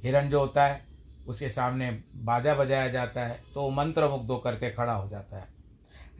हिरण 0.03 0.29
जो 0.29 0.41
होता 0.41 0.67
है, 0.67 0.85
उसके 1.27 1.49
सामने 1.49 1.91
बाजा 2.17 2.55
बजाया 2.55 2.89
जाता 2.89 3.27
है 3.27 3.43
तो 3.55 3.63
वो 3.63 3.71
मंत्र 3.71 4.09
मुग्ध 4.09 4.31
होकर 4.31 4.55
के 4.55 4.71
खड़ा 4.71 4.93
हो 4.93 5.09
जाता 5.09 5.39
है। 5.39 5.49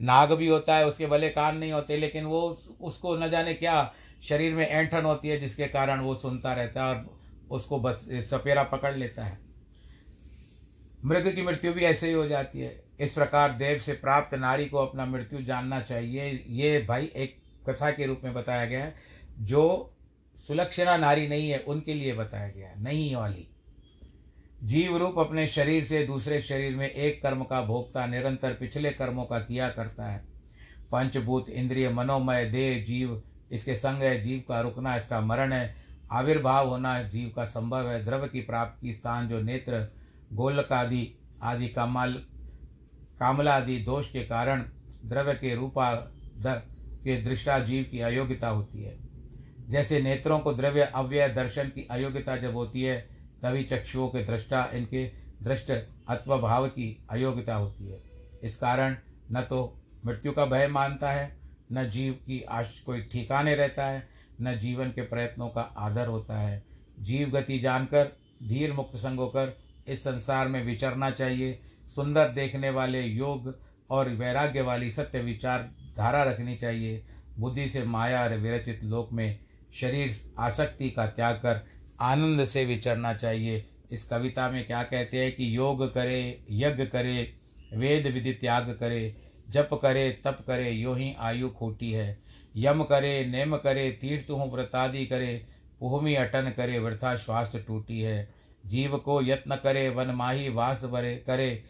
नाग 0.01 0.31
भी 0.31 0.47
होता 0.47 0.75
है, 0.75 0.87
उसके 0.87 1.07
भले 1.07 1.29
कान 1.29 1.57
नहीं 1.57 1.71
होते, 1.71 1.97
लेकिन 1.97 2.25
वो 2.25 2.41
उसको 2.81 3.15
न 3.17 3.29
जाने 3.29 3.53
क्या 3.53 3.93
शरीर 4.23 4.53
में 4.53 4.67
ऐंठन 4.67 5.01
होती 5.01 5.29
है, 5.29 5.39
जिसके 5.39 5.67
कारण 5.67 6.01
वो 6.01 6.15
सुनता 6.15 6.53
रहता 6.53 6.83
है 6.83 6.95
और 6.95 7.19
उसको 7.51 7.79
बस 7.79 8.07
सपेरा 8.11 8.63
पकड़ 8.63 8.95
लेता 8.95 9.25
है। 9.25 9.39
मृग 11.05 11.35
की 11.35 11.41
मृत्यु 11.41 11.73
भी 11.73 11.81
ऐसे 11.81 12.07
ही 12.07 12.13
हो 12.13 12.27
जाती 12.27 12.59
है। 12.59 12.83
इस 12.99 13.13
प्रकार 13.13 13.51
देव 13.51 13.77
से 13.77 13.93
प्राप्त 13.93 14.37
नारी 14.37 14.65
को 14.65 14.77
अपना 14.77 15.05
मृत्यु 15.05 15.41
जानना 15.41 15.81
चाहिए। 15.81 16.45
ये 16.47 16.85
भाई 16.89 17.11
एक 17.15 17.41
कथा 17.69 17.91
के 17.91 18.05
रूप 18.05 18.21
में 18.23 18.33
बताया 18.33 18.65
गया 18.65 18.83
है, 18.83 18.95
जो 19.39 19.93
सुलक्षणा 20.35 20.97
नारी 20.97 21.27
नहीं 21.27 21.49
है, 21.49 21.59
उनके 21.59 21.93
लिए 21.93 22.13
बताया 22.13 22.49
गया 22.49 22.69
है, 22.69 22.83
नहीं 22.83 23.15
वाली। 23.15 23.47
जीव 24.63 24.97
रूप 24.97 25.19
अपने 25.19 25.47
शरीर 25.47 25.83
से 25.83 26.05
दूसरे 26.05 26.41
शरीर 26.41 26.75
में 26.75 26.89
एक 26.89 27.23
कर्म 27.23 27.43
का 27.43 27.61
भोगता, 27.61 28.05
निरंतर 28.05 28.53
पिछले 28.53 28.91
कर्मों 28.91 29.23
का 29.23 29.39
किया 29.39 29.69
करता 29.69 30.05
है। 30.05 30.17
पंचभूत 30.91 31.49
इंद्रिय, 31.49 31.89
मनोमय, 31.89 32.45
देह, 32.45 32.83
जीव 32.83 33.23
इसके 33.51 33.75
संग 33.75 34.01
है, 34.01 34.21
जीव 34.21 34.43
का 34.49 34.61
रुकना, 34.61 34.95
इसका 34.95 35.21
मरण 35.21 35.53
है। 35.53 35.75
आविर्भाव 36.11 36.69
होना 36.69 37.03
जीव 37.03 37.33
का 37.35 37.43
संभव 37.43 37.89
है। 37.89 38.03
द्रव्य 38.03 38.27
की 38.27 38.41
प्राप्ति 38.41 38.93
स्थान 38.93 39.27
जो 39.27 39.41
नेत्र, 39.41 39.95
गोलकादि 40.33 41.15
आदि, 41.43 41.67
कामल, 41.67 42.13
कामलादि 43.19 43.77
दोष 43.77 44.11
के 44.11 44.23
कारण 44.23 44.63
द्रव्य 45.05 45.33
के 45.33 45.55
रूपा 45.55 45.93
दर 46.37 46.55
के 47.03 47.21
दृष्टा 47.21 47.59
जीव 47.59 47.83
की 47.91 47.99
अयोग्यता 47.99 48.47
होती 48.47 48.83
है। 48.83 48.97
जैसे 49.69 50.01
नेत्रों 50.01 50.39
को 50.39 50.53
द्रव्य 50.53 50.81
अव्यय 50.81 51.29
दर्शन 51.29 51.63
की 51.63 51.87
अयोग्यता 51.91 52.37
जब 52.37 52.53
होती 52.53 52.81
है, 52.81 53.09
तभी 53.43 53.63
चक्षुओं 53.63 54.07
के 54.07 54.23
दृष्टा, 54.23 54.69
इनके 54.73 55.11
दृष्ट 55.41 55.71
अथवा 56.07 56.37
भाव 56.37 56.67
की 56.67 57.05
अयोग्यता 57.09 57.55
होती 57.55 57.87
है। 57.87 58.03
इस 58.43 58.57
कारण 58.57 58.95
न 59.31 59.41
तो 59.41 59.81
मृत्यु 60.05 60.31
का 60.31 60.45
भय 60.45 60.67
मानता 60.67 61.11
है 61.11 61.40
न 61.73 61.89
जीव 61.89 62.13
की 62.13 62.41
आश, 62.41 62.79
कोई 62.79 63.01
ठिकाने 63.01 63.55
रहता 63.55 63.85
है, 63.85 64.07
न 64.41 64.57
जीवन 64.57 64.89
के 64.89 65.01
प्रयत्नों 65.01 65.49
का 65.49 65.61
आदर 65.61 66.07
होता 66.07 66.39
है। 66.39 66.63
जीव 66.99 67.29
गति 67.29 67.59
जानकर, 67.59 68.11
धीर 68.43 68.73
मुक्त 68.73 68.95
संग 68.95 69.19
होकर 69.19 69.57
इस 69.87 70.03
संसार 70.03 70.47
में 70.47 70.63
विचरना 70.63 71.09
चाहिए। 71.09 71.59
सुंदर 71.95 72.29
देखने 72.29 72.69
वाले 72.69 73.01
योग 73.01 73.59
और 73.89 74.09
वैराग्य 74.09 74.61
वाली 74.61 74.91
सत्य 74.91 75.19
विचार 75.19 75.71
धारा 75.97 76.23
रखनी 76.23 76.55
चाहिए। 76.55 77.03
बुद्धि 77.39 77.67
से 77.67 77.83
माया 77.83 78.23
और 78.23 78.37
विरचित 78.37 78.83
लोक 78.83 79.09
में 79.13 79.39
शरीर 79.73 80.31
आसक्ति 80.39 80.89
का 80.89 81.07
त्याग 81.07 81.35
कर 81.35 81.65
आनंद 82.01 82.45
से 82.45 82.65
विचरना 82.65 83.13
चाहिए। 83.13 83.65
इस 83.91 84.03
कविता 84.03 84.51
में 84.51 84.67
क्या 84.67 84.83
कहते 84.83 85.17
हैं 85.17 85.35
कि 85.35 85.57
योग 85.57 85.93
करे, 85.93 86.43
यज्ञ 86.49 86.85
करे, 86.85 87.33
वेद 87.73 88.07
विधि 88.07 88.33
त्याग 88.33 88.77
करे 88.79 89.30
जप 89.51 89.69
करे, 89.73 90.11
तप 90.25 90.37
करे, 90.47 90.71
यो 90.71 90.93
ही 90.93 91.15
आयु 91.19 91.49
खोटी 91.49 91.91
है। 91.91 92.19
यम 92.57 92.83
करे, 92.83 93.25
नेम 93.25 93.57
करे, 93.57 93.91
तीर्थ 93.91 94.31
हूँ, 94.31 94.51
व्रतादि 94.53 95.05
करे 95.05 95.45
भूमि 95.79 96.15
अटन 96.15 96.53
करे, 96.57 96.79
वृथा 96.79 97.15
श्वास 97.15 97.55
टूटी 97.67 97.99
है। 98.01 98.29
जीव 98.65 98.97
को 98.97 99.21
यत्न 99.21 99.55
करे, 99.55 99.89
वन 99.89 100.07
माही 100.07 100.49
वास 100.49 100.83
भरे 100.85 101.15
करे, 101.15 101.63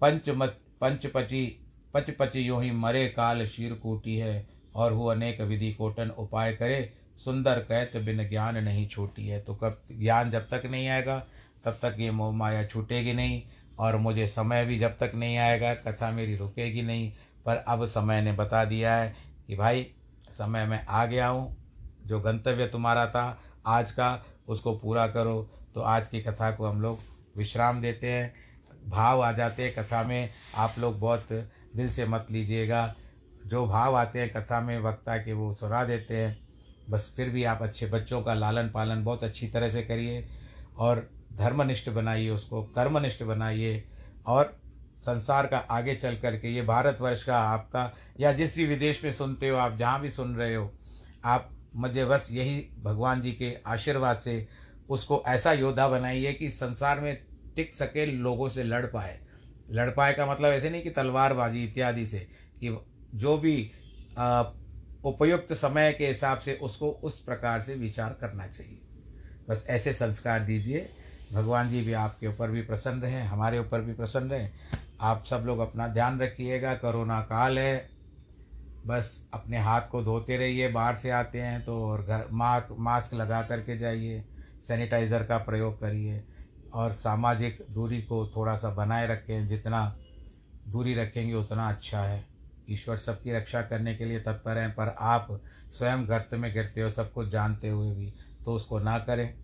पंच 0.00 0.28
मत 0.28 0.60
पंचपची 0.80 1.60
पचपच 1.94 2.36
यो 2.36 2.58
ही 2.58 2.70
मरे 2.70 3.08
काल 3.08 3.46
शीर 3.46 3.72
कूटी 3.72 4.16
है। 4.16 4.46
और 4.74 4.92
वो 4.92 5.06
अनेक 5.06 5.40
विधि 5.40 5.72
कोटन 5.72 6.10
उपाय 6.10 6.52
करे, 6.52 6.92
सुंदर 7.18 7.58
कहत 7.58 7.96
बिन 7.96 8.28
ज्ञान 8.28 8.64
नहीं 8.64 8.88
छूटी 8.88 9.26
है। 9.26 9.40
तो 9.40 9.54
कब 9.54 9.82
ज्ञान 9.92 10.30
जब 10.30 10.48
तक 10.48 10.62
नहीं 10.66 10.88
आएगा, 10.88 11.26
तब 11.64 11.78
तक 11.82 11.96
ये 11.98 12.10
मोह 12.10 12.32
माया 12.32 12.66
छूटेगी 12.66 13.12
नहीं। 13.12 13.42
और 13.78 13.96
मुझे 13.96 14.26
समय 14.26 14.64
भी 14.64 14.78
जब 14.78 14.98
तक 14.98 15.12
नहीं 15.14 15.36
आएगा, 15.36 15.74
कथा 15.74 16.10
मेरी 16.10 16.36
रुकेगी 16.36 16.82
नहीं। 16.82 17.12
पर 17.46 17.56
अब 17.56 17.84
समय 17.84 18.22
ने 18.22 18.32
बता 18.32 18.64
दिया 18.64 18.96
है 18.96 19.14
कि 19.46 19.56
भाई, 19.56 19.92
समय 20.30 20.66
में 20.66 20.86
आ 20.86 21.06
गया 21.06 21.28
हूँ। 21.28 21.56
जो 22.06 22.20
गंतव्य 22.20 22.66
तुम्हारा 22.66 23.06
था, 23.06 23.40
आज 23.66 23.90
का, 23.90 24.24
उसको 24.48 24.78
पूरा 24.78 25.06
करो। 25.06 25.50
तो 25.74 25.80
आज 25.80 26.08
की 26.08 26.22
कथा 26.22 26.50
को 26.50 26.66
हम 26.66 26.82
लोग 26.82 26.98
विश्राम 27.36 27.80
देते 27.80 28.12
हैं। 28.12 28.34
भाव 28.88 29.22
आ 29.22 29.32
जाते 29.32 29.62
हैं 29.62 29.74
कथा 29.74 30.02
में। 30.02 30.30
आप 30.56 30.74
लोग 30.78 31.00
बहुत 31.00 31.26
दिल 31.76 31.88
से 31.88 32.06
मत 32.06 32.26
लीजिएगा। 32.30 32.94
जो 33.46 33.66
भाव 33.66 33.96
आते 33.96 34.20
हैं 34.20 34.32
कथा 34.32 34.60
में, 34.60 34.78
वक्ता 34.78 35.16
के 35.16 35.32
वो 35.32 35.54
सुना 35.54 35.84
देते 35.84 36.16
हैं। 36.16 36.48
बस 36.90 37.12
फिर 37.16 37.30
भी 37.30 37.44
आप 37.44 37.62
अच्छे 37.62 37.86
बच्चों 37.86 38.22
का 38.22 38.34
लालन 38.34 38.68
पालन 38.68 39.04
बहुत 39.04 39.24
अच्छी 39.24 39.48
तरह 39.48 39.68
से 39.68 39.82
करिए। 39.82 40.28
और 40.78 41.10
धर्मनिष्ठ 41.34 41.90
बनाइए, 41.90 42.28
उसको 42.30 42.62
कर्मनिष्ठ 42.64 43.22
बनाइए 43.22 43.82
और 44.26 44.56
संसार 44.98 45.46
का 45.46 45.58
आगे 45.58 45.94
चल 45.94 46.16
करके 46.16 46.48
ये 46.48 46.62
भारतवर्ष 46.62 47.22
का 47.24 47.38
आपका, 47.38 47.92
या 48.20 48.32
जिस 48.32 48.56
भी 48.56 48.66
विदेश 48.66 49.04
में 49.04 49.12
सुनते 49.12 49.48
हो, 49.48 49.56
आप 49.56 49.76
जहाँ 49.76 50.00
भी 50.00 50.10
सुन 50.10 50.34
रहे 50.36 50.54
हो, 50.54 50.72
आप 51.24 51.50
मुझे 51.76 52.04
बस 52.04 52.28
यही 52.30 52.58
भगवान 52.82 53.20
जी 53.20 53.32
के 53.32 53.54
आशीर्वाद 53.66 54.18
से 54.18 54.46
उसको 54.88 55.22
ऐसा 55.28 55.52
योद्धा 55.52 55.88
बनाइए 55.88 56.32
कि 56.32 56.50
संसार 56.50 57.00
में 57.00 57.16
टिक 57.56 57.74
सके, 57.74 58.06
लोगों 58.06 58.48
से 58.48 58.64
लड़ 58.64 58.84
पाए। 58.86 59.18
लड़ 59.70 59.90
पाए 59.90 60.12
का 60.12 60.26
मतलब 60.26 60.52
ऐसे 60.52 60.70
नहीं 60.70 60.82
कि 60.82 60.90
तलवारबाजी 60.90 61.64
इत्यादि 61.64 62.06
से, 62.06 62.18
कि 62.18 62.78
जो 63.14 63.36
भी 63.38 63.70
उपयुक्त 65.04 65.52
समय 65.52 65.92
के 65.92 66.06
हिसाब 66.08 66.38
से 66.38 66.54
उसको 66.62 66.90
उस 66.90 67.18
प्रकार 67.20 67.60
से 67.60 67.74
विचार 67.74 68.16
करना 68.20 68.46
चाहिए। 68.46 68.80
बस 69.48 69.64
ऐसे 69.68 69.92
संस्कार 69.92 70.40
दीजिए। 70.40 70.88
भगवान 71.34 71.70
जी 71.70 71.80
भी 71.82 71.92
आपके 71.94 72.26
ऊपर 72.26 72.50
भी 72.50 72.62
प्रसन्न 72.62 73.00
रहें, 73.00 73.22
हमारे 73.22 73.58
ऊपर 73.58 73.80
भी 73.80 73.92
प्रसन्न 73.92 74.30
रहें। 74.30 74.50
आप 75.02 75.24
सब 75.24 75.42
लोग 75.46 75.58
अपना 75.60 75.88
ध्यान 75.88 76.20
रखिएगा, 76.20 76.74
कोरोना 76.74 77.20
काल 77.22 77.58
है। 77.58 77.88
बस 78.86 79.28
अपने 79.34 79.58
हाथ 79.58 79.88
को 79.90 80.02
धोते 80.02 80.36
रहिए, 80.36 80.68
बाहर 80.70 80.96
से 80.96 81.10
आते 81.12 81.40
हैं 81.40 81.64
तो 81.64 81.78
और 81.84 82.02
घर, 82.02 82.26
मास्क 82.32 82.74
मास्क 82.78 83.14
लगा 83.14 83.42
करके 83.42 83.76
जाइए, 83.78 84.24
सैनिटाइज़र 84.62 85.22
का 85.22 85.38
प्रयोग 85.38 85.80
करिए, 85.80 86.22
और 86.74 86.92
सामाजिक 86.92 87.64
दूरी 87.70 88.00
को 88.02 88.26
थोड़ा 88.26 88.56
सा 88.56 88.70
बनाए 88.70 89.06
रखें, 89.06 89.48
जितना 89.48 89.96
दूरी 90.68 90.94
रखेंगे 90.94 91.34
उतना 91.34 91.68
अच्छा 91.68 92.00
है। 92.00 92.24
ईश्वर 92.70 92.96
सबकी 92.96 93.32
रक्षा 93.32 93.62
करने 93.62 93.94
के 93.94 94.04
लिए 94.04 94.20
तत्पर 94.20 94.58
हैं, 94.58 94.70
पर 94.70 94.94
आप 95.00 95.40
स्वयं 95.72 96.08
गर्त 96.08 96.34
में 96.34 96.52
गिरते 96.54 96.80
हो, 96.80 96.90
सब 96.90 97.12
कुछ 97.12 97.28
जानते 97.28 97.68
हुए 97.68 97.90
भी 97.90 98.12
तो 98.44 98.52
उसको 98.52 98.78
ना 98.78 98.98
करें। 99.00 99.34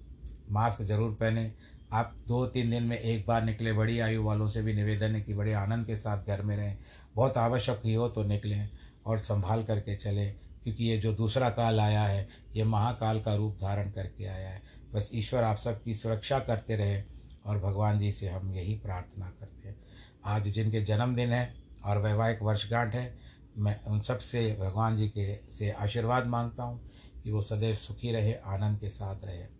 मास्क 0.50 0.82
ज़रूर 0.82 1.10
पहने। 1.12 1.52
आप 1.92 2.16
दो 2.28 2.46
तीन 2.46 2.70
दिन 2.70 2.82
में 2.82 2.98
एक 2.98 3.26
बार 3.26 3.44
निकले, 3.44 3.72
बड़ी 3.72 3.98
आयु 4.00 4.22
वालों 4.22 4.48
से 4.48 4.62
भी 4.62 4.74
निवेदन 4.74 5.14
है 5.14 5.20
कि 5.20 5.34
बड़े 5.34 5.52
आनंद 5.52 5.86
के 5.86 5.96
साथ 5.96 6.26
घर 6.26 6.42
में 6.42 6.56
रहें। 6.56 6.78
बहुत 7.14 7.36
आवश्यक 7.36 7.80
ही 7.84 7.94
हो 7.94 8.08
तो 8.08 8.24
निकलें 8.24 8.68
और 9.06 9.18
संभाल 9.18 9.62
करके 9.64 9.96
चले, 9.96 10.26
क्योंकि 10.64 10.84
ये 10.84 10.98
जो 10.98 11.12
दूसरा 11.12 11.48
काल 11.50 11.80
आया 11.80 12.02
है, 12.02 12.28
ये 12.56 12.64
महाकाल 12.64 13.20
का 13.20 13.34
रूप 13.34 13.56
धारण 13.56 13.90
करके 13.90 14.26
आया 14.26 14.48
है। 14.48 14.62
बस 14.94 15.10
ईश्वर 15.14 15.42
आप 15.42 15.56
सबकी 15.56 15.94
सुरक्षा 15.94 16.38
करते 16.38 16.76
रहे 16.76 17.02
और 17.46 17.58
भगवान 17.58 17.98
जी 17.98 18.12
से 18.12 18.28
हम 18.28 18.50
यही 18.50 18.74
प्रार्थना 18.74 19.32
करते 19.40 19.68
हैं। 19.68 19.76
आज 20.24 20.48
जिनके 20.48 20.80
जन्मदिन 20.80 21.30
है 21.30 21.54
और 21.86 21.98
वैवाहिक 21.98 22.42
वर्षगांठ 22.42 22.94
है, 22.94 23.18
मैं 23.58 23.80
उन 23.84 24.00
सबसे, 24.00 24.56
भगवान 24.60 24.96
जी 24.96 25.08
के 25.08 25.34
से 25.50 25.70
आशीर्वाद 25.70 26.26
माँगता 26.26 26.62
हूँ 26.62 26.80
कि 27.24 27.30
वो 27.30 27.42
सदैव 27.42 27.74
सुखी 27.74 28.12
रहे, 28.12 28.34
आनंद 28.34 28.78
के 28.78 28.88
साथ 28.88 29.24
रहे। 29.24 29.59